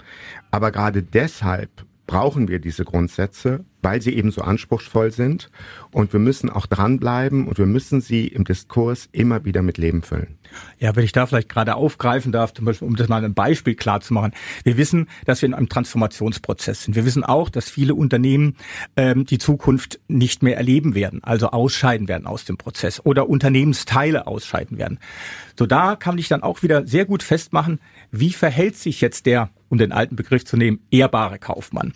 Aber 0.51 0.70
gerade 0.70 1.03
deshalb 1.03 1.70
brauchen 2.06 2.48
wir 2.48 2.58
diese 2.58 2.84
Grundsätze, 2.84 3.64
weil 3.82 4.02
sie 4.02 4.14
eben 4.14 4.30
so 4.30 4.42
anspruchsvoll 4.42 5.10
sind. 5.10 5.50
Und 5.90 6.12
wir 6.12 6.20
müssen 6.20 6.50
auch 6.50 6.66
dranbleiben 6.66 7.46
und 7.46 7.58
wir 7.58 7.66
müssen 7.66 8.00
sie 8.00 8.26
im 8.26 8.44
Diskurs 8.44 9.08
immer 9.12 9.44
wieder 9.44 9.62
mit 9.62 9.78
Leben 9.78 10.02
füllen. 10.02 10.38
Ja, 10.78 10.94
wenn 10.96 11.04
ich 11.04 11.12
da 11.12 11.26
vielleicht 11.26 11.48
gerade 11.48 11.74
aufgreifen 11.74 12.32
darf, 12.32 12.52
zum 12.52 12.64
Beispiel, 12.64 12.88
um 12.88 12.96
das 12.96 13.08
mal 13.08 13.24
ein 13.24 13.34
Beispiel 13.34 13.74
klar 13.74 14.00
zu 14.00 14.14
machen. 14.14 14.32
Wir 14.64 14.76
wissen, 14.76 15.08
dass 15.24 15.42
wir 15.42 15.46
in 15.46 15.54
einem 15.54 15.68
Transformationsprozess 15.68 16.84
sind. 16.84 16.94
Wir 16.94 17.04
wissen 17.04 17.24
auch, 17.24 17.48
dass 17.48 17.70
viele 17.70 17.94
Unternehmen 17.94 18.56
ähm, 18.96 19.24
die 19.24 19.38
Zukunft 19.38 20.00
nicht 20.08 20.42
mehr 20.42 20.56
erleben 20.56 20.94
werden, 20.94 21.22
also 21.24 21.48
ausscheiden 21.50 22.08
werden 22.08 22.26
aus 22.26 22.44
dem 22.44 22.56
Prozess 22.56 23.04
oder 23.04 23.28
Unternehmensteile 23.28 24.26
ausscheiden 24.26 24.78
werden. 24.78 24.98
So 25.58 25.66
da 25.66 25.96
kann 25.96 26.18
ich 26.18 26.28
dann 26.28 26.42
auch 26.42 26.62
wieder 26.62 26.86
sehr 26.86 27.04
gut 27.04 27.22
festmachen, 27.22 27.80
wie 28.10 28.32
verhält 28.32 28.76
sich 28.76 29.00
jetzt 29.00 29.26
der 29.26 29.50
um 29.74 29.78
den 29.78 29.90
alten 29.90 30.14
Begriff 30.14 30.44
zu 30.44 30.56
nehmen, 30.56 30.78
ehrbare 30.92 31.40
Kaufmann. 31.40 31.94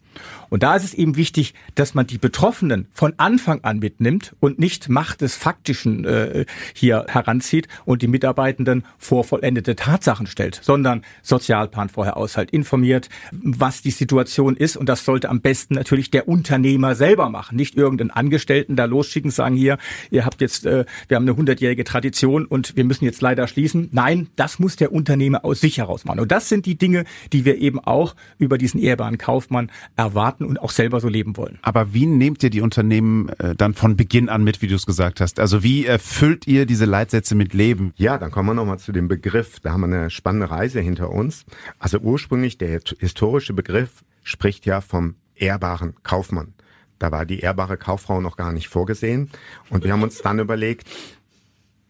Und 0.51 0.65
da 0.65 0.75
ist 0.75 0.83
es 0.83 0.95
eben 0.95 1.15
wichtig, 1.15 1.55
dass 1.77 1.95
man 1.95 2.09
die 2.09 2.19
Betroffenen 2.19 2.89
von 2.93 3.15
Anfang 3.19 3.63
an 3.63 3.79
mitnimmt 3.79 4.35
und 4.41 4.59
nicht 4.59 4.89
Macht 4.89 5.21
des 5.21 5.37
Faktischen 5.37 6.05
äh, 6.05 6.45
hier 6.75 7.07
heranzieht 7.09 7.69
und 7.85 8.03
die 8.03 8.09
Mitarbeitenden 8.09 8.85
vor 8.99 9.23
vollendete 9.23 9.77
Tatsachen 9.77 10.27
stellt, 10.27 10.59
sondern 10.61 11.03
Sozialplan 11.23 11.89
vorher 11.89 12.17
aushalt, 12.17 12.51
informiert, 12.51 13.09
was 13.31 13.81
die 13.81 13.93
Situation 13.93 14.57
ist. 14.57 14.77
Und 14.77 14.89
das 14.89 15.05
sollte 15.05 15.29
am 15.29 15.41
besten 15.41 15.75
natürlich 15.75 16.11
der 16.11 16.27
Unternehmer 16.27 16.97
selber 16.97 17.31
machen, 17.31 17.55
nicht 17.55 17.77
irgendeinen 17.77 18.11
Angestellten 18.11 18.75
da 18.75 18.87
losschicken, 18.87 19.31
sagen 19.31 19.55
hier, 19.55 19.79
ihr 20.11 20.25
habt 20.25 20.41
jetzt, 20.41 20.67
äh, 20.67 20.85
wir 21.07 21.17
haben 21.17 21.25
eine 21.25 21.37
hundertjährige 21.37 21.85
Tradition 21.85 22.45
und 22.45 22.77
wir 22.77 22.83
müssen 22.83 23.05
jetzt 23.05 23.23
leider 23.23 23.47
schließen. 23.47 23.89
Nein, 23.93 24.27
das 24.35 24.59
muss 24.59 24.75
der 24.75 24.91
Unternehmer 24.91 25.45
aus 25.45 25.61
sich 25.61 25.79
heraus 25.79 26.05
machen. 26.05 26.19
Und 26.19 26.33
das 26.33 26.49
sind 26.49 26.67
die 26.67 26.77
Dinge, 26.77 27.05
die 27.33 27.45
wir 27.45 27.59
eben 27.59 27.68
auch 27.77 28.15
über 28.39 28.57
diesen 28.57 28.81
ehrbaren 28.81 29.19
Kaufmann 29.19 29.71
erwarten 29.97 30.45
und 30.45 30.61
auch 30.61 30.71
selber 30.71 31.01
so 31.01 31.09
leben 31.09 31.37
wollen. 31.37 31.59
Aber 31.63 31.93
wie 31.93 32.07
nehmt 32.07 32.43
ihr 32.43 32.51
die 32.51 32.61
Unternehmen 32.61 33.29
äh, 33.39 33.55
dann 33.55 33.75
von 33.75 33.97
Beginn 33.97 34.29
an 34.29 34.45
mit, 34.45 34.63
wie 34.63 34.69
du 34.69 34.77
es 34.77 34.87
gesagt 34.87 35.21
hast? 35.21 35.41
Also 35.41 35.63
wie 35.63 35.85
erfüllt 35.85 36.47
ihr 36.47 36.67
diese 36.67 36.85
Leitsätze 36.85 37.35
mit 37.35 37.53
Leben? 37.53 37.93
Ja, 37.97 38.17
dann 38.19 38.31
kommen 38.31 38.49
wir 38.49 38.55
nochmal 38.55 38.79
zu 38.79 38.93
dem 38.93 39.09
Begriff. 39.09 39.61
Da 39.61 39.73
haben 39.73 39.81
wir 39.81 39.87
eine 39.87 40.11
spannende 40.11 40.51
Reise 40.51 40.81
hinter 40.81 41.11
uns. 41.11 41.45
Also 41.79 41.99
ursprünglich 41.99 42.59
der 42.59 42.81
historische 42.99 43.53
Begriff 43.53 44.05
spricht 44.23 44.67
ja 44.67 44.81
vom 44.81 45.17
ehrbaren 45.35 45.95
Kaufmann. 46.03 46.55
Da 46.99 47.13
war 47.13 47.25
die 47.25 47.41
ehrbare 47.41 47.77
Kauffrau 47.77 48.21
noch 48.21 48.37
gar 48.37 48.53
nicht 48.53 48.69
vorgesehen. 48.69 49.31
Und 49.71 49.85
wir 49.85 49.93
haben 49.93 50.03
uns 50.03 50.19
dann 50.19 50.39
überlegt, 50.39 50.89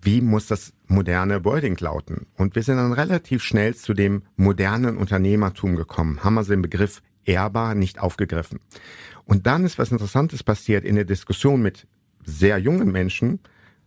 wie 0.03 0.21
muss 0.21 0.47
das 0.47 0.73
moderne 0.87 1.45
Wording 1.45 1.77
lauten? 1.79 2.27
Und 2.37 2.55
wir 2.55 2.63
sind 2.63 2.77
dann 2.77 2.93
relativ 2.93 3.43
schnell 3.43 3.75
zu 3.75 3.95
dem 3.95 4.23
modernen 4.37 4.97
Unternehmertum 4.97 5.77
gekommen, 5.77 6.23
haben 6.23 6.39
also 6.39 6.53
den 6.53 6.63
Begriff 6.63 7.03
ehrbar 7.25 7.75
nicht 7.75 7.99
aufgegriffen. 7.99 8.61
Und 9.25 9.47
dann 9.47 9.65
ist 9.65 9.79
was 9.79 9.93
Interessantes 9.93 10.43
passiert 10.43 10.85
in 10.85 10.95
der 10.95 11.05
Diskussion 11.05 11.61
mit 11.61 11.87
sehr 12.25 12.59
jungen 12.59 12.91
Menschen, 12.91 13.41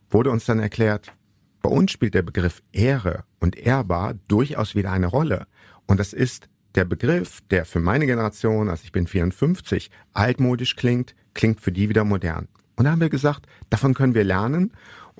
wurde 0.09 0.29
uns 0.29 0.45
dann 0.45 0.59
erklärt, 0.59 1.13
bei 1.61 1.69
uns 1.69 1.91
spielt 1.91 2.13
der 2.13 2.23
Begriff 2.23 2.61
Ehre 2.71 3.23
und 3.39 3.55
ehrbar 3.55 4.15
durchaus 4.27 4.75
wieder 4.75 4.91
eine 4.91 5.07
Rolle. 5.07 5.47
Und 5.85 5.99
das 5.99 6.13
ist 6.13 6.49
der 6.75 6.85
Begriff, 6.85 7.41
der 7.49 7.65
für 7.65 7.79
meine 7.79 8.05
Generation, 8.05 8.69
also 8.69 8.83
ich 8.83 8.91
bin 8.91 9.07
54, 9.07 9.91
altmodisch 10.13 10.75
klingt, 10.75 11.15
klingt 11.33 11.61
für 11.61 11.71
die 11.71 11.89
wieder 11.89 12.03
modern. 12.03 12.47
Und 12.75 12.85
da 12.85 12.91
haben 12.91 13.01
wir 13.01 13.09
gesagt, 13.09 13.45
davon 13.69 13.93
können 13.93 14.15
wir 14.15 14.23
lernen. 14.23 14.71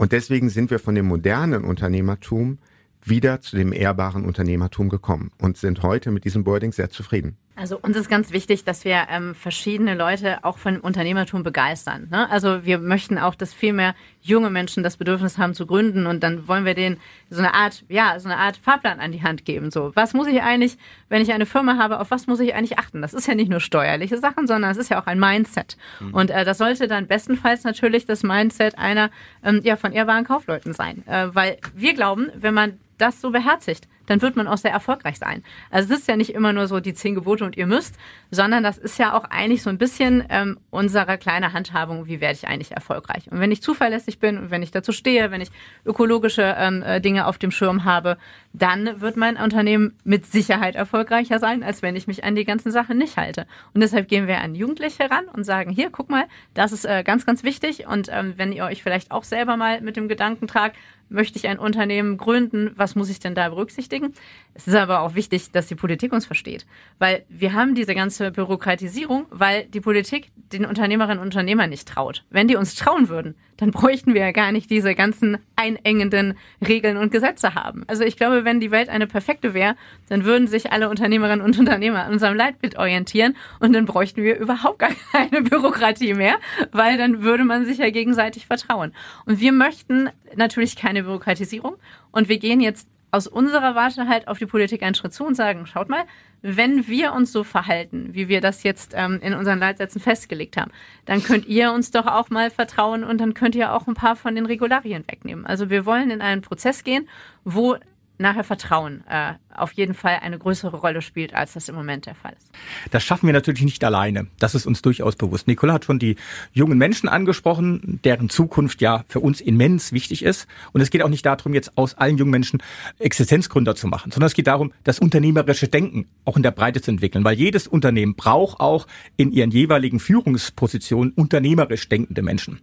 Und 0.02 0.14
deswegen 0.14 0.50
sind 0.50 0.72
wir 0.72 0.80
von 0.80 0.96
dem 0.96 1.06
modernen 1.06 1.64
Unternehmertum 1.64 2.58
wieder 3.04 3.40
zu 3.40 3.56
dem 3.56 3.72
ehrbaren 3.72 4.26
Unternehmertum 4.26 4.90
gekommen 4.90 5.30
und 5.38 5.58
sind 5.58 5.84
heute 5.84 6.10
mit 6.10 6.26
diesem 6.26 6.44
Wording 6.48 6.72
sehr 6.72 6.90
zufrieden. 6.90 7.38
Also 7.56 7.78
uns 7.78 7.98
ist 7.98 8.10
ganz 8.10 8.32
wichtig, 8.32 8.64
dass 8.64 8.86
wir 8.86 9.08
ähm, 9.10 9.36
verschiedene 9.36 9.94
Leute 9.94 10.44
auch 10.44 10.58
von 10.58 10.80
Unternehmertum 10.80 11.44
begeistern. 11.44 12.08
Ne? 12.10 12.30
Also 12.30 12.64
wir 12.64 12.80
möchten 12.80 13.18
auch, 13.18 13.36
dass 13.36 13.54
viel 13.54 13.74
mehr 13.74 13.94
junge 14.22 14.50
Menschen 14.50 14.84
das 14.84 14.96
Bedürfnis 14.96 15.38
haben 15.38 15.54
zu 15.54 15.66
gründen 15.66 16.08
und 16.08 16.24
dann 16.24 16.48
wollen 16.48 16.64
wir 16.64 16.76
denen 16.76 16.98
so 17.30 17.40
eine 17.40 17.54
Art, 17.54 17.84
ja, 17.90 18.18
so 18.20 18.30
eine 18.30 18.38
Art 18.38 18.56
Fahrplan 18.56 19.00
an 19.00 19.12
die 19.12 19.22
Hand 19.22 19.44
geben. 19.44 19.70
So, 19.70 19.92
was 19.96 20.14
muss 20.14 20.28
ich 20.28 20.42
eigentlich, 20.42 20.78
wenn 21.10 21.22
ich 21.22 21.34
eine 21.34 21.46
Firma 21.46 21.78
habe, 21.78 22.00
auf 22.00 22.10
was 22.10 22.26
muss 22.28 22.40
ich 22.40 22.54
eigentlich 22.54 22.80
achten? 22.80 23.02
Das 23.02 23.14
ist 23.14 23.28
ja 23.28 23.36
nicht 23.36 23.50
nur 23.50 23.60
steuerliche 23.60 24.18
Sachen, 24.18 24.48
sondern 24.48 24.72
es 24.72 24.78
ist 24.78 24.90
ja 24.90 25.02
auch 25.02 25.08
ein 25.08 25.20
Mindset. 25.20 25.78
Mhm. 26.00 26.14
Und 26.14 26.30
äh, 26.30 26.46
das 26.46 26.58
sollte 26.58 26.88
dann 26.88 27.08
bestenfalls 27.08 27.64
natürlich 27.64 28.06
das 28.06 28.24
Mindset 28.24 28.78
einer 28.78 29.12
ähm, 29.44 29.60
ja 29.64 29.76
von 29.76 29.92
ehrbaren 29.92 30.24
Kaufleuten 30.24 30.74
sein, 30.74 31.06
äh, 31.08 31.28
weil 31.34 31.58
wir 31.76 31.94
glauben, 31.94 32.30
wenn 32.36 32.54
man 32.54 32.80
das 32.98 33.20
so 33.20 33.32
beherzigt, 33.32 33.88
dann 34.12 34.22
wird 34.22 34.36
man 34.36 34.48
auch 34.48 34.58
sehr 34.58 34.72
erfolgreich 34.72 35.18
sein. 35.18 35.42
Also 35.70 35.94
es 35.94 36.02
ist 36.02 36.08
ja 36.08 36.18
nicht 36.18 36.34
immer 36.34 36.52
nur 36.52 36.68
so 36.68 36.82
die 36.82 36.94
zehn 36.94 37.16
Gebote 37.16 37.46
und 37.46 37.56
ihr 37.56 37.66
müsst, 37.66 37.96
sondern 38.30 38.62
das 38.62 38.78
ist 38.78 39.00
ja 39.00 39.14
auch 39.14 39.24
eigentlich 39.24 39.64
so 39.64 39.70
ein 39.70 39.78
bisschen 39.78 40.24
ähm, 40.30 40.60
unsere 40.70 41.18
kleine 41.18 41.54
Handhabung, 41.54 42.08
wie 42.08 42.20
werde 42.20 42.36
ich 42.36 42.48
eigentlich 42.48 42.74
erfolgreich. 42.74 43.32
Und 43.32 43.40
wenn 43.40 43.52
ich 43.52 43.62
zuverlässig 43.62 44.20
bin 44.20 44.38
und 44.38 44.52
wenn 44.52 44.64
ich 44.64 44.72
dazu 44.72 44.92
stehe, 44.92 45.32
wenn 45.32 45.40
ich 45.40 45.50
ökologische 45.86 46.56
ähm, 46.58 46.84
äh, 46.84 47.00
Dinge 47.00 47.26
auf 47.26 47.38
dem 47.38 47.52
Schirm 47.52 47.86
habe, 47.86 48.18
dann 48.52 49.00
wird 49.00 49.16
mein 49.16 49.38
Unternehmen 49.38 49.96
mit 50.04 50.26
Sicherheit 50.26 50.76
erfolgreicher 50.76 51.40
sein, 51.40 51.64
als 51.64 51.82
wenn 51.82 51.96
ich 51.96 52.08
mich 52.08 52.26
an 52.26 52.36
die 52.36 52.44
ganzen 52.44 52.72
Sachen 52.72 52.98
nicht 52.98 53.16
halte. 53.16 53.48
Und 53.74 53.80
deshalb 53.80 54.10
gehen 54.10 54.28
wir 54.28 54.42
an 54.42 54.56
Jugendliche 54.56 55.10
ran 55.10 55.26
und 55.32 55.46
sagen, 55.46 55.72
hier, 55.72 55.90
guck 55.90 56.10
mal, 56.10 56.26
das 56.54 56.74
ist 56.74 56.84
äh, 56.84 57.04
ganz, 57.04 57.26
ganz 57.26 57.44
wichtig. 57.44 57.88
Und 57.88 58.10
ähm, 58.12 58.34
wenn 58.36 58.52
ihr 58.52 58.66
euch 58.66 58.84
vielleicht 58.84 59.12
auch 59.12 59.24
selber 59.24 59.56
mal 59.56 59.80
mit 59.80 59.96
dem 59.96 60.10
Gedanken 60.10 60.48
tragt, 60.48 60.76
möchte 61.12 61.38
ich 61.38 61.48
ein 61.48 61.60
Unternehmen 61.60 62.18
gründen, 62.18 62.72
was 62.76 62.96
muss 62.96 63.10
ich 63.10 63.20
denn 63.20 63.36
da 63.36 63.50
berücksichtigen? 63.50 64.14
Es 64.54 64.68
ist 64.68 64.76
aber 64.76 65.02
auch 65.02 65.16
wichtig, 65.16 65.52
dass 65.52 65.68
die 65.68 65.76
Politik 65.76 66.14
uns 66.14 66.26
versteht, 66.26 66.66
weil 67.00 67.24
wir 67.30 67.54
haben 67.54 67.76
diese 67.76 67.96
ganze 67.96 68.32
Bürokratisierung, 68.32 69.26
weil 69.30 69.66
die 69.66 69.82
Politik 69.82 70.32
den 70.52 70.66
Unternehmerinnen 70.66 71.20
und 71.20 71.26
Unternehmern 71.26 71.70
nicht 71.70 71.88
traut. 71.88 72.24
Wenn 72.30 72.48
die 72.48 72.56
uns 72.56 72.76
trauen 72.76 73.10
würden, 73.10 73.36
dann 73.58 73.72
bräuchten 73.72 74.14
wir 74.14 74.22
ja 74.22 74.32
gar 74.32 74.52
nicht 74.52 74.70
diese 74.70 74.96
ganzen 74.96 75.38
einengenden 75.56 76.38
Regeln 76.66 76.98
und 76.98 77.12
Gesetze 77.12 77.56
haben. 77.56 77.84
Also 77.88 78.04
ich 78.04 78.18
glaube, 78.18 78.44
wenn 78.44 78.60
die 78.60 78.72
Welt 78.72 78.90
eine 78.90 79.08
perfekte 79.08 79.54
wäre, 79.54 79.76
dann 80.10 80.26
würden 80.26 80.48
sich 80.48 80.72
alle 80.72 80.90
Unternehmerinnen 80.90 81.46
und 81.46 81.58
Unternehmer 81.60 82.04
an 82.04 82.14
unserem 82.14 82.36
Leitbild 82.36 82.78
orientieren 82.78 83.36
und 83.60 83.74
dann 83.74 83.86
bräuchten 83.86 84.24
wir 84.24 84.38
überhaupt 84.38 84.80
gar 84.80 84.92
keine 85.12 85.44
Bürokratie 85.44 86.14
mehr, 86.14 86.36
weil 86.72 86.98
dann 86.98 87.22
würde 87.22 87.46
man 87.46 87.66
sich 87.66 87.78
ja 87.78 87.90
gegenseitig 87.90 88.48
vertrauen. 88.48 88.94
Und 89.26 89.40
wir 89.40 89.52
möchten 89.52 90.10
natürlich 90.36 90.76
keine 90.76 91.01
Bürokratisierung 91.04 91.78
und 92.12 92.30
wir 92.30 92.38
gehen 92.38 92.62
jetzt 92.62 92.88
aus 93.12 93.28
unserer 93.28 93.76
Warte 93.76 94.08
halt 94.08 94.28
auf 94.28 94.40
die 94.40 94.46
Politik 94.46 94.84
einen 94.84 94.96
Schritt 94.96 95.14
zu 95.14 95.26
und 95.26 95.36
sagen, 95.36 95.66
schaut 95.66 95.90
mal, 95.90 96.06
wenn 96.42 96.88
wir 96.88 97.14
uns 97.14 97.32
so 97.32 97.44
verhalten, 97.44 98.14
wie 98.14 98.30
wir 98.30 98.42
das 98.42 98.64
jetzt 98.64 98.94
ähm, 98.96 99.20
in 99.22 99.34
unseren 99.34 99.60
Leitsätzen 99.60 100.02
festgelegt 100.02 100.58
haben, 100.58 100.72
dann 101.06 101.22
könnt 101.22 101.46
ihr 101.46 101.74
uns 101.74 101.92
doch 101.92 102.08
auch 102.08 102.30
mal 102.30 102.50
vertrauen 102.50 103.04
und 103.04 103.20
dann 103.20 103.34
könnt 103.34 103.56
ihr 103.56 103.74
auch 103.74 103.88
ein 103.88 103.94
paar 103.94 104.16
von 104.16 104.34
den 104.34 104.46
Regularien 104.46 105.04
wegnehmen. 105.08 105.46
Also 105.46 105.70
wir 105.70 105.86
wollen 105.86 106.10
in 106.10 106.22
einen 106.22 106.42
Prozess 106.42 106.84
gehen, 106.84 107.08
wo 107.44 107.76
nachher 108.18 108.44
Vertrauen 108.44 109.04
äh, 109.10 109.34
auf 109.56 109.74
jeden 109.74 109.94
Fall 109.94 110.20
eine 110.22 110.38
größere 110.38 110.78
Rolle 110.78 111.02
spielt, 111.02 111.34
als 111.34 111.54
das 111.54 111.70
im 111.70 111.76
Moment 111.76 112.06
der 112.06 112.16
Fall 112.16 112.34
ist. 112.38 112.52
Das 112.92 113.04
schaffen 113.04 113.28
wir 113.28 113.34
natürlich 113.34 113.64
nicht 113.64 113.84
alleine. 113.84 114.28
Das 114.40 114.56
ist 114.56 114.66
uns 114.66 114.82
durchaus 114.82 115.16
bewusst. 115.16 115.48
Nicola 115.48 115.74
hat 115.74 115.86
schon 115.86 116.00
die 116.00 116.16
jungen 116.54 116.78
Menschen 116.78 117.10
angesprochen, 117.10 118.00
deren 118.04 118.30
Zukunft 118.30 118.82
ja 118.82 119.04
für 119.08 119.20
uns 119.20 119.42
immens 119.42 119.92
wichtig 119.92 120.24
ist. 120.24 120.48
Und 120.74 120.82
es 120.82 120.90
geht 120.90 121.04
auch 121.04 121.10
nicht 121.10 121.26
darum, 121.26 121.54
jetzt 121.54 121.78
aus 121.78 121.96
allen 121.96 122.18
jungen 122.18 122.32
Menschen 122.32 122.62
Existenzgründer 123.00 123.76
zu 123.76 123.88
machen, 123.88 124.12
sondern 124.12 124.28
es 124.28 124.34
geht 124.34 124.48
darum, 124.48 124.74
das 124.84 125.00
unternehmerische 125.00 125.68
Denken 125.68 126.06
auch 126.26 126.38
in 126.38 126.44
der 126.44 126.52
Breite 126.52 126.82
zu 126.82 126.92
entwickeln. 126.92 127.24
Weil 127.24 127.36
jedes 127.38 127.68
Unternehmen 127.68 128.16
braucht 128.16 128.60
auch 128.60 128.88
in 129.18 129.32
ihren 129.32 129.52
jeweiligen 129.52 130.00
Führungspositionen 130.00 131.14
unternehmerisch 131.14 131.90
denkende 131.90 132.22
Menschen. 132.22 132.60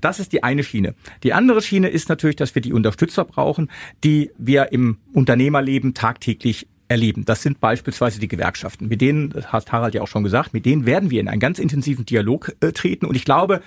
Das 0.00 0.20
ist 0.20 0.32
die 0.32 0.42
eine 0.42 0.62
Schiene. 0.62 0.94
Die 1.22 1.32
andere 1.32 1.62
Schiene 1.62 1.88
ist 1.88 2.08
natürlich, 2.08 2.36
dass 2.36 2.54
wir 2.54 2.62
die 2.62 2.72
Unterstützer 2.72 3.24
brauchen, 3.24 3.70
die 4.04 4.30
wir 4.38 4.72
im 4.72 4.98
Unternehmerleben 5.12 5.94
tag 5.94 6.19
tagtäglich 6.20 6.66
erleben. 6.88 7.24
Das 7.24 7.42
sind 7.42 7.60
beispielsweise 7.60 8.20
die 8.20 8.28
Gewerkschaften. 8.28 8.88
Mit 8.88 9.00
denen, 9.00 9.30
das 9.30 9.52
hat 9.52 9.72
Harald 9.72 9.94
ja 9.94 10.02
auch 10.02 10.08
schon 10.08 10.24
gesagt, 10.24 10.52
mit 10.52 10.66
denen 10.66 10.86
werden 10.86 11.10
wir 11.10 11.20
in 11.20 11.28
einen 11.28 11.40
ganz 11.40 11.58
intensiven 11.58 12.04
Dialog 12.04 12.52
äh, 12.60 12.72
treten. 12.72 13.06
Und 13.06 13.16
ich 13.16 13.24
glaube, 13.24 13.62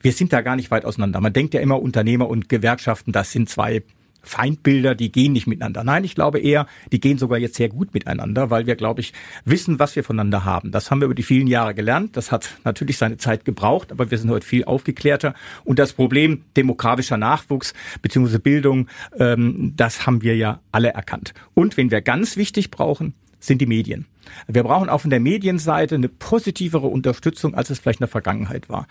wir 0.00 0.12
sind 0.12 0.32
da 0.32 0.42
gar 0.42 0.56
nicht 0.56 0.70
weit 0.70 0.84
auseinander. 0.84 1.20
Man 1.20 1.32
denkt 1.32 1.54
ja 1.54 1.60
immer, 1.60 1.80
Unternehmer 1.80 2.28
und 2.28 2.48
Gewerkschaften, 2.48 3.12
das 3.12 3.32
sind 3.32 3.48
zwei 3.48 3.82
Feindbilder, 4.28 4.94
die 4.94 5.12
gehen 5.12 5.32
nicht 5.32 5.46
miteinander. 5.46 5.84
Nein, 5.84 6.04
ich 6.04 6.14
glaube 6.14 6.38
eher, 6.38 6.66
die 6.92 7.00
gehen 7.00 7.18
sogar 7.18 7.38
jetzt 7.38 7.56
sehr 7.56 7.68
gut 7.68 7.94
miteinander, 7.94 8.50
weil 8.50 8.66
wir, 8.66 8.76
glaube 8.76 9.00
ich, 9.00 9.12
wissen, 9.44 9.78
was 9.78 9.96
wir 9.96 10.04
voneinander 10.04 10.44
haben. 10.44 10.72
Das 10.72 10.90
haben 10.90 11.00
wir 11.00 11.06
über 11.06 11.14
die 11.14 11.22
vielen 11.22 11.46
Jahre 11.46 11.74
gelernt. 11.74 12.16
Das 12.16 12.32
hat 12.32 12.58
natürlich 12.64 12.98
seine 12.98 13.16
Zeit 13.16 13.44
gebraucht, 13.44 13.92
aber 13.92 14.10
wir 14.10 14.18
sind 14.18 14.30
heute 14.30 14.46
viel 14.46 14.64
aufgeklärter. 14.64 15.34
Und 15.64 15.78
das 15.78 15.92
Problem 15.92 16.42
demografischer 16.56 17.16
Nachwuchs 17.16 17.74
bzw. 18.02 18.38
Bildung, 18.38 18.88
ähm, 19.18 19.72
das 19.76 20.06
haben 20.06 20.22
wir 20.22 20.36
ja 20.36 20.60
alle 20.72 20.88
erkannt. 20.88 21.34
Und 21.54 21.76
wenn 21.76 21.90
wir 21.90 22.00
ganz 22.00 22.36
wichtig 22.36 22.70
brauchen, 22.70 23.14
sind 23.38 23.60
die 23.60 23.66
Medien. 23.66 24.06
Wir 24.48 24.62
brauchen 24.64 24.88
auch 24.88 25.00
von 25.00 25.10
der 25.10 25.20
Medienseite 25.20 25.94
eine 25.94 26.08
positivere 26.08 26.86
Unterstützung, 26.86 27.54
als 27.54 27.70
es 27.70 27.78
vielleicht 27.78 28.00
in 28.00 28.04
der 28.04 28.08
Vergangenheit 28.08 28.68
war. 28.68 28.86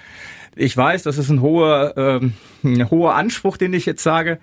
Ich 0.56 0.76
weiß, 0.76 1.04
das 1.04 1.18
ist 1.18 1.30
ein 1.30 1.42
hoher, 1.42 1.94
ähm, 1.98 2.34
ein 2.64 2.90
hoher 2.90 3.16
Anspruch, 3.16 3.58
den 3.58 3.74
ich 3.74 3.86
jetzt 3.86 4.04
sage, 4.04 4.40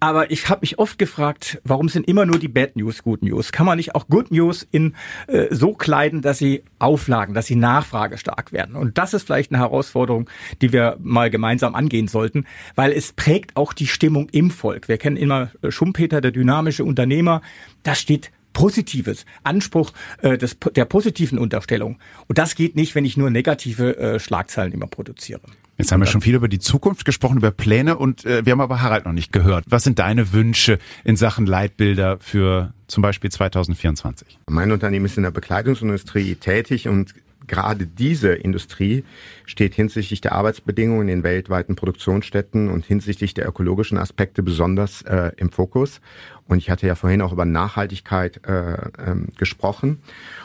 aber 0.00 0.30
ich 0.30 0.48
habe 0.48 0.60
mich 0.62 0.78
oft 0.78 0.98
gefragt, 0.98 1.60
warum 1.64 1.88
sind 1.88 2.06
immer 2.06 2.24
nur 2.24 2.38
die 2.38 2.48
Bad 2.48 2.76
News 2.76 3.02
Good 3.02 3.22
News? 3.22 3.52
Kann 3.52 3.66
man 3.66 3.78
nicht 3.78 3.94
auch 3.94 4.08
Good 4.08 4.30
News 4.30 4.66
in 4.70 4.94
äh, 5.26 5.46
so 5.50 5.72
kleiden, 5.72 6.22
dass 6.22 6.38
sie 6.38 6.62
auflagen, 6.78 7.34
dass 7.34 7.46
sie 7.46 7.56
nachfragestark 7.56 8.52
werden? 8.52 8.76
Und 8.76 8.98
das 8.98 9.14
ist 9.14 9.24
vielleicht 9.24 9.50
eine 9.50 9.60
Herausforderung, 9.60 10.30
die 10.62 10.72
wir 10.72 10.96
mal 11.00 11.30
gemeinsam 11.30 11.74
angehen 11.74 12.06
sollten, 12.06 12.46
weil 12.76 12.92
es 12.92 13.12
prägt 13.12 13.56
auch 13.56 13.72
die 13.72 13.86
Stimmung 13.88 14.28
im 14.30 14.50
Volk. 14.50 14.88
Wir 14.88 14.98
kennen 14.98 15.16
immer 15.16 15.50
Schumpeter, 15.68 16.20
der 16.20 16.30
dynamische 16.30 16.84
Unternehmer. 16.84 17.42
Da 17.82 17.94
steht 17.94 18.30
Positives, 18.52 19.24
Anspruch 19.44 19.92
äh, 20.22 20.38
des, 20.38 20.58
der 20.74 20.84
positiven 20.84 21.38
Unterstellung. 21.38 21.98
Und 22.26 22.38
das 22.38 22.54
geht 22.54 22.76
nicht, 22.76 22.94
wenn 22.94 23.04
ich 23.04 23.16
nur 23.16 23.30
negative 23.30 23.96
äh, 23.96 24.20
Schlagzeilen 24.20 24.72
immer 24.72 24.86
produziere. 24.86 25.42
Jetzt 25.78 25.92
haben 25.92 26.00
wir 26.00 26.06
schon 26.06 26.20
viel 26.20 26.34
über 26.34 26.48
die 26.48 26.58
Zukunft 26.58 27.04
gesprochen, 27.04 27.36
über 27.36 27.52
Pläne 27.52 27.96
und 27.96 28.24
äh, 28.24 28.44
wir 28.44 28.50
haben 28.50 28.60
aber 28.60 28.82
Harald 28.82 29.04
noch 29.04 29.12
nicht 29.12 29.32
gehört. 29.32 29.64
Was 29.68 29.84
sind 29.84 30.00
deine 30.00 30.32
Wünsche 30.32 30.80
in 31.04 31.16
Sachen 31.16 31.46
Leitbilder 31.46 32.18
für 32.18 32.72
zum 32.88 33.02
Beispiel 33.02 33.30
2024? 33.30 34.38
Mein 34.48 34.72
Unternehmen 34.72 35.06
ist 35.06 35.16
in 35.16 35.22
der 35.22 35.30
Bekleidungsindustrie 35.30 36.34
tätig 36.34 36.88
und 36.88 37.14
gerade 37.48 37.86
diese 37.86 38.32
Industrie 38.32 39.04
steht 39.46 39.74
hinsichtlich 39.74 40.20
der 40.20 40.32
Arbeitsbedingungen 40.32 41.08
in 41.08 41.22
weltweiten 41.22 41.74
Produktionsstätten 41.74 42.68
und 42.68 42.84
hinsichtlich 42.84 43.34
der 43.34 43.48
ökologischen 43.48 43.98
Aspekte 43.98 44.42
besonders 44.42 45.02
äh, 45.02 45.32
im 45.36 45.50
Fokus. 45.50 46.00
Und 46.46 46.58
ich 46.58 46.70
hatte 46.70 46.86
ja 46.86 46.94
vorhin 46.94 47.20
auch 47.20 47.32
über 47.32 47.44
Nachhaltigkeit 47.44 48.46
äh, 48.46 48.76
ähm, 49.04 49.28
gesprochen. 49.36 50.00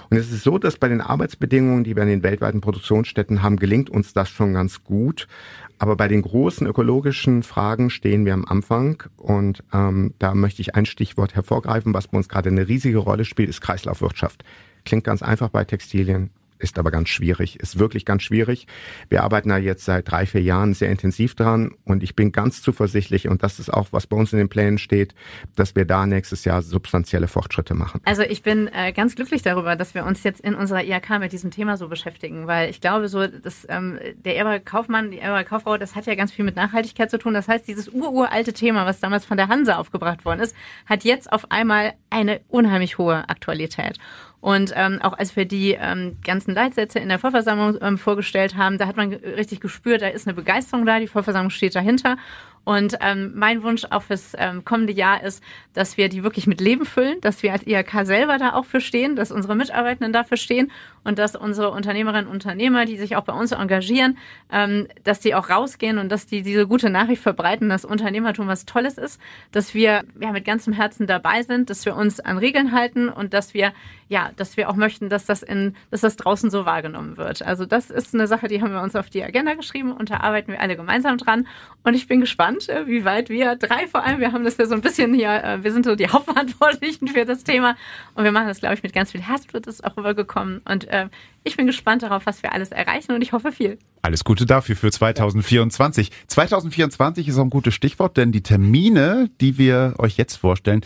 Und 0.09 0.17
es 0.17 0.31
ist 0.31 0.43
so, 0.43 0.57
dass 0.57 0.77
bei 0.77 0.89
den 0.89 0.99
Arbeitsbedingungen, 0.99 1.85
die 1.85 1.95
wir 1.95 2.03
in 2.03 2.09
den 2.09 2.23
weltweiten 2.23 2.59
Produktionsstätten 2.59 3.41
haben, 3.41 3.55
gelingt 3.55 3.89
uns 3.89 4.13
das 4.13 4.29
schon 4.29 4.53
ganz 4.53 4.83
gut. 4.83 5.27
Aber 5.79 5.95
bei 5.95 6.07
den 6.07 6.21
großen 6.21 6.67
ökologischen 6.67 7.43
Fragen 7.43 7.89
stehen 7.89 8.25
wir 8.25 8.33
am 8.33 8.45
Anfang. 8.45 9.03
Und 9.17 9.63
ähm, 9.73 10.13
da 10.19 10.35
möchte 10.35 10.61
ich 10.61 10.75
ein 10.75 10.85
Stichwort 10.85 11.35
hervorgreifen, 11.35 11.93
was 11.93 12.07
bei 12.07 12.17
uns 12.17 12.29
gerade 12.29 12.49
eine 12.49 12.67
riesige 12.67 12.99
Rolle 12.99 13.25
spielt, 13.25 13.49
ist 13.49 13.61
Kreislaufwirtschaft. 13.61 14.43
Klingt 14.85 15.05
ganz 15.05 15.21
einfach 15.21 15.49
bei 15.49 15.63
Textilien, 15.63 16.29
ist 16.63 16.80
aber 16.80 16.91
ganz 16.91 17.10
schwierig, 17.10 17.60
ist 17.60 17.78
wirklich 17.78 18.06
ganz 18.06 18.23
schwierig. 18.23 18.67
Wir 19.10 19.23
arbeiten 19.23 19.49
da 19.49 19.58
jetzt 19.58 19.86
seit 19.86 20.10
drei, 20.10 20.26
vier 20.26 20.41
Jahren 20.41 20.73
sehr 20.73 20.89
intensiv 20.89 21.36
dran 21.36 21.76
und 21.84 22.04
ich 22.04 22.15
bin 22.15 22.32
ganz 22.32 22.62
zuversichtlich 22.62 23.28
und 23.28 23.43
das 23.43 23.60
ist 23.60 23.71
auch, 23.71 23.89
was 23.91 24.08
bei 24.08 24.15
uns 24.15 24.34
in 24.34 24.39
den 24.39 24.49
Plänen 24.49 24.78
steht, 24.78 25.13
dass 25.56 25.76
wir 25.76 25.86
da 25.86 26.06
nächstes 26.06 26.45
Jahr 26.45 26.62
substanzielle 26.62 27.28
Fortschritte 27.28 27.73
machen. 27.73 28.02
Also 28.06 28.23
ich 28.23 28.43
bin 28.43 28.69
äh, 28.73 28.93
ganz 28.93 29.15
glücklich 29.15 29.41
darüber, 29.41 29.76
dass 29.76 29.93
wir 29.93 30.06
uns 30.06 30.23
jetzt 30.23 30.41
in 30.41 30.56
unserer 30.56 30.84
IHK 30.84 31.19
mit 31.19 31.34
diesem 31.34 31.52
Thema 31.52 31.78
so 31.78 31.88
beschäftigen, 31.88 32.47
weil 32.47 32.69
ich 32.69 32.82
glaube 32.82 33.08
so, 33.10 33.28
dass 33.28 33.67
ähm, 33.69 33.99
der 34.15 34.38
erbare 34.38 34.60
Kaufmann, 34.60 35.12
die 35.12 35.19
erbare 35.19 35.45
Kauffrau, 35.45 35.78
das 35.78 35.95
hat 35.95 36.06
ja 36.06 36.15
ganz 36.15 36.32
viel 36.32 36.45
mit 36.45 36.56
Nachhaltigkeit 36.56 37.12
zu 37.12 37.19
tun. 37.19 37.34
Das 37.34 37.47
heißt, 37.47 37.67
dieses 37.67 37.89
ururalte 37.89 38.54
Thema, 38.54 38.86
was 38.86 38.99
damals 38.99 39.26
von 39.26 39.38
der 39.38 39.49
Hanse 39.49 39.78
aufgebracht 39.78 40.26
worden 40.26 40.39
ist, 40.39 40.56
hat 40.86 41.04
jetzt 41.04 41.32
auf 41.32 41.52
einmal 41.52 41.93
eine 42.10 42.41
unheimlich 42.47 42.97
hohe 42.97 43.28
Aktualität. 43.30 43.97
Und 44.43 44.73
ähm, 44.75 45.01
auch 45.01 45.13
als 45.13 45.38
wir 45.38 45.45
die 45.45 45.71
ähm, 45.79 46.17
ganzen 46.21 46.53
Leitsätze 46.53 46.99
in 46.99 47.08
der 47.08 47.17
Vollversammlung 47.17 47.77
ähm, 47.82 47.97
vorgestellt 47.97 48.58
haben, 48.58 48.77
da 48.77 48.88
hat 48.88 48.97
man 48.97 49.13
richtig 49.13 49.62
gespürt, 49.62 50.01
da 50.01 50.08
ist 50.08 50.27
eine 50.27 50.34
Begeisterung 50.34 50.86
da, 50.86 50.99
die 50.99 51.08
Vollversammlung 51.08 51.49
steht 51.49 51.75
dahinter. 51.75 52.17
Und 52.65 52.97
ähm, 53.02 53.34
mein 53.36 53.62
Wunsch 53.63 53.86
auch 53.89 54.04
fürs 54.04 54.34
ähm, 54.38 54.63
kommende 54.63 54.93
Jahr 54.93 55.23
ist, 55.23 55.43
dass 55.73 55.97
wir 55.97 56.08
die 56.08 56.23
wirklich 56.23 56.47
mit 56.47 56.62
Leben 56.62 56.86
füllen, 56.86 57.19
dass 57.21 57.43
wir 57.43 57.52
als 57.52 57.67
IHK 57.67 58.06
selber 58.06 58.38
da 58.38 58.54
auch 58.54 58.65
für 58.65 58.80
stehen, 58.80 59.15
dass 59.15 59.32
unsere 59.32 59.56
Mitarbeitenden 59.56 60.13
dafür 60.13 60.38
stehen 60.38 60.71
und 61.04 61.19
dass 61.19 61.36
unsere 61.36 61.71
Unternehmerinnen 61.71 62.28
und 62.28 62.34
Unternehmer, 62.34 62.86
die 62.86 62.97
sich 62.97 63.15
auch 63.15 63.23
bei 63.23 63.34
uns 63.34 63.52
engagieren, 63.52 64.17
ähm, 64.52 64.88
dass 65.04 65.19
die 65.19 65.36
auch 65.36 65.49
rausgehen 65.49 65.97
und 65.97 66.10
dass 66.10 66.26
die 66.26 66.41
diese 66.41 66.67
gute 66.67 66.89
Nachricht 66.89 67.21
verbreiten, 67.21 67.69
dass 67.69 67.86
Unternehmertum 67.86 68.47
was 68.47 68.65
Tolles 68.65 68.97
ist, 68.97 69.19
dass 69.52 69.73
wir 69.73 70.04
ja 70.19 70.32
mit 70.32 70.45
ganzem 70.45 70.73
Herzen 70.73 71.08
dabei 71.08 71.43
sind, 71.43 71.69
dass 71.69 71.86
wir 71.86 71.95
uns 71.95 72.19
an 72.19 72.38
Regeln 72.38 72.71
halten 72.71 73.10
und 73.10 73.34
dass 73.34 73.54
wir 73.54 73.73
ja, 74.13 74.32
dass 74.36 74.58
wir 74.58 74.69
auch 74.69 74.76
möchten, 74.76 75.10
dass 75.10 75.26
das 75.26 75.41
in, 75.41 75.76
dass 75.89 76.02
das 76.02 76.15
draußen 76.17 76.52
so 76.52 76.65
wahrgenommen 76.65 77.17
wird. 77.17 77.41
Also 77.41 77.65
das 77.65 77.89
ist 77.89 78.13
eine 78.13 78.28
Sache, 78.28 78.47
die 78.47 78.62
haben 78.62 78.71
wir 78.71 78.82
uns 78.82 78.95
auf 78.95 79.10
die 79.10 79.23
Agenda 79.23 79.56
geschrieben 79.56 79.91
und 79.91 80.12
da 80.12 80.17
arbeiten 80.17 80.52
wir 80.52 80.62
alle 80.62 80.76
gemeinsam 80.76 81.17
dran. 81.17 81.47
Und 81.84 81.95
ich 81.95 82.08
bin 82.08 82.19
gespannt, 82.19 82.52
äh, 82.69 82.87
wie 82.87 83.05
weit 83.05 83.29
wir 83.29 83.55
drei 83.55 83.87
vor 83.87 84.03
allem, 84.03 84.19
wir 84.19 84.31
haben 84.31 84.43
das 84.43 84.57
ja 84.57 84.65
so 84.65 84.75
ein 84.75 84.81
bisschen 84.81 85.13
hier, 85.13 85.43
äh, 85.43 85.63
wir 85.63 85.71
sind 85.71 85.85
so 85.85 85.95
die 85.95 86.07
Hauptverantwortlichen 86.09 87.07
für 87.07 87.25
das 87.25 87.43
Thema 87.43 87.75
und 88.15 88.23
wir 88.23 88.31
machen 88.31 88.47
das, 88.47 88.59
glaube 88.59 88.75
ich, 88.75 88.83
mit 88.83 88.93
ganz 88.93 89.11
viel 89.11 89.21
Herzblut 89.21 89.67
ist 89.67 89.83
auch 89.83 89.97
rübergekommen 89.97 90.61
und 90.65 90.87
äh, 90.89 91.07
ich 91.43 91.57
bin 91.57 91.67
gespannt 91.67 92.03
darauf, 92.03 92.25
was 92.25 92.43
wir 92.43 92.53
alles 92.53 92.71
erreichen 92.71 93.11
und 93.11 93.21
ich 93.21 93.33
hoffe 93.33 93.51
viel. 93.51 93.77
Alles 94.01 94.23
Gute 94.23 94.45
dafür 94.45 94.75
für 94.75 94.91
2024. 94.91 96.11
2024 96.27 97.27
ist 97.27 97.37
auch 97.37 97.43
ein 97.43 97.49
gutes 97.49 97.73
Stichwort, 97.73 98.17
denn 98.17 98.31
die 98.31 98.43
Termine, 98.43 99.29
die 99.41 99.57
wir 99.57 99.95
euch 99.97 100.17
jetzt 100.17 100.35
vorstellen, 100.35 100.81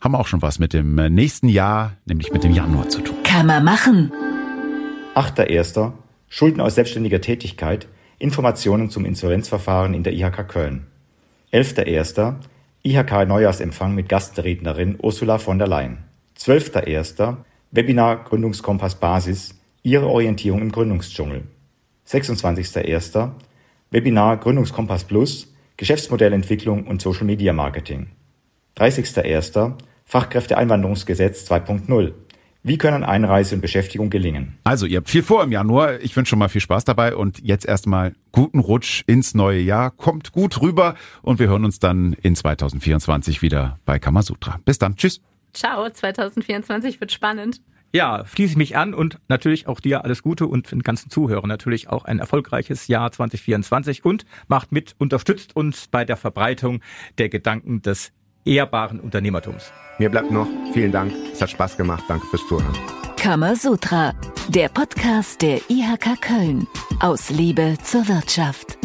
haben 0.00 0.14
auch 0.14 0.26
schon 0.26 0.42
was 0.42 0.58
mit 0.58 0.72
dem 0.72 0.94
nächsten 0.94 1.48
Jahr, 1.48 1.96
nämlich 2.06 2.32
mit 2.32 2.42
dem 2.42 2.52
Januar 2.52 2.88
zu 2.88 3.00
tun. 3.00 3.16
Kann 3.22 3.46
man 3.46 3.64
machen. 3.64 4.12
8.1. 5.14 5.92
Schulden 6.28 6.60
aus 6.60 6.74
selbstständiger 6.74 7.20
Tätigkeit. 7.20 7.86
Informationen 8.18 8.88
zum 8.88 9.04
Insolvenzverfahren 9.04 9.94
in 9.94 10.02
der 10.02 10.12
IHK 10.12 10.48
Köln. 10.48 10.86
11.1. 11.52 12.36
IHK 12.82 13.28
Neujahrsempfang 13.28 13.94
mit 13.94 14.08
Gastrednerin 14.08 14.98
Ursula 15.02 15.36
von 15.36 15.58
der 15.58 15.68
Leyen. 15.68 15.98
12.1. 16.38 17.36
Webinar 17.70 18.24
Gründungskompass 18.24 18.94
Basis. 18.94 19.60
Ihre 19.82 20.06
Orientierung 20.06 20.62
im 20.62 20.72
Gründungsdschungel. 20.72 21.42
26.1. 22.08 23.32
Webinar 23.90 24.38
Gründungskompass 24.38 25.04
Plus. 25.04 25.52
Geschäftsmodellentwicklung 25.76 26.86
und 26.86 27.02
Social 27.02 27.24
Media 27.24 27.52
Marketing. 27.52 28.06
30.1. 28.78 29.74
Fachkräfteeinwanderungsgesetz 30.06 31.50
2.0. 31.50 32.14
Wie 32.64 32.78
können 32.78 33.02
Einreise 33.02 33.56
und 33.56 33.60
Beschäftigung 33.60 34.08
gelingen? 34.08 34.56
Also, 34.62 34.86
ihr 34.86 34.98
habt 34.98 35.10
viel 35.10 35.24
vor 35.24 35.42
im 35.42 35.50
Januar. 35.50 35.98
Ich 36.00 36.16
wünsche 36.16 36.30
schon 36.30 36.38
mal 36.38 36.48
viel 36.48 36.60
Spaß 36.60 36.84
dabei 36.84 37.16
und 37.16 37.40
jetzt 37.42 37.66
erstmal 37.66 38.14
guten 38.30 38.60
Rutsch 38.60 39.02
ins 39.08 39.34
neue 39.34 39.58
Jahr. 39.58 39.90
Kommt 39.90 40.30
gut 40.30 40.62
rüber 40.62 40.94
und 41.22 41.40
wir 41.40 41.48
hören 41.48 41.64
uns 41.64 41.80
dann 41.80 42.12
in 42.12 42.36
2024 42.36 43.42
wieder 43.42 43.80
bei 43.84 43.98
Kamasutra. 43.98 44.60
Bis 44.64 44.78
dann. 44.78 44.94
Tschüss. 44.94 45.20
Ciao, 45.52 45.90
2024 45.90 47.00
wird 47.00 47.10
spannend. 47.10 47.60
Ja, 47.92 48.24
schließe 48.24 48.52
ich 48.52 48.56
mich 48.56 48.76
an 48.76 48.94
und 48.94 49.18
natürlich 49.26 49.66
auch 49.66 49.80
dir 49.80 50.04
alles 50.04 50.22
Gute 50.22 50.46
und 50.46 50.70
den 50.70 50.82
ganzen 50.82 51.10
Zuhörern 51.10 51.48
natürlich 51.48 51.88
auch 51.88 52.04
ein 52.04 52.20
erfolgreiches 52.20 52.86
Jahr 52.86 53.10
2024 53.10 54.04
und 54.04 54.24
macht 54.46 54.70
mit, 54.70 54.94
unterstützt 54.98 55.56
uns 55.56 55.88
bei 55.88 56.04
der 56.04 56.16
Verbreitung 56.16 56.80
der 57.18 57.28
Gedanken 57.28 57.82
des 57.82 58.12
ehrbaren 58.44 59.00
Unternehmertums. 59.00 59.72
Mir 59.98 60.10
bleibt 60.10 60.30
noch 60.30 60.48
vielen 60.72 60.92
Dank. 60.92 61.12
Es 61.32 61.40
hat 61.40 61.50
Spaß 61.50 61.76
gemacht. 61.76 62.04
Danke 62.08 62.26
fürs 62.26 62.46
Zuhören. 62.48 62.76
Kamasutra, 63.16 64.12
der 64.48 64.68
Podcast 64.68 65.42
der 65.42 65.60
IHK 65.68 66.20
Köln. 66.20 66.66
Aus 67.00 67.30
Liebe 67.30 67.76
zur 67.84 68.08
Wirtschaft. 68.08 68.81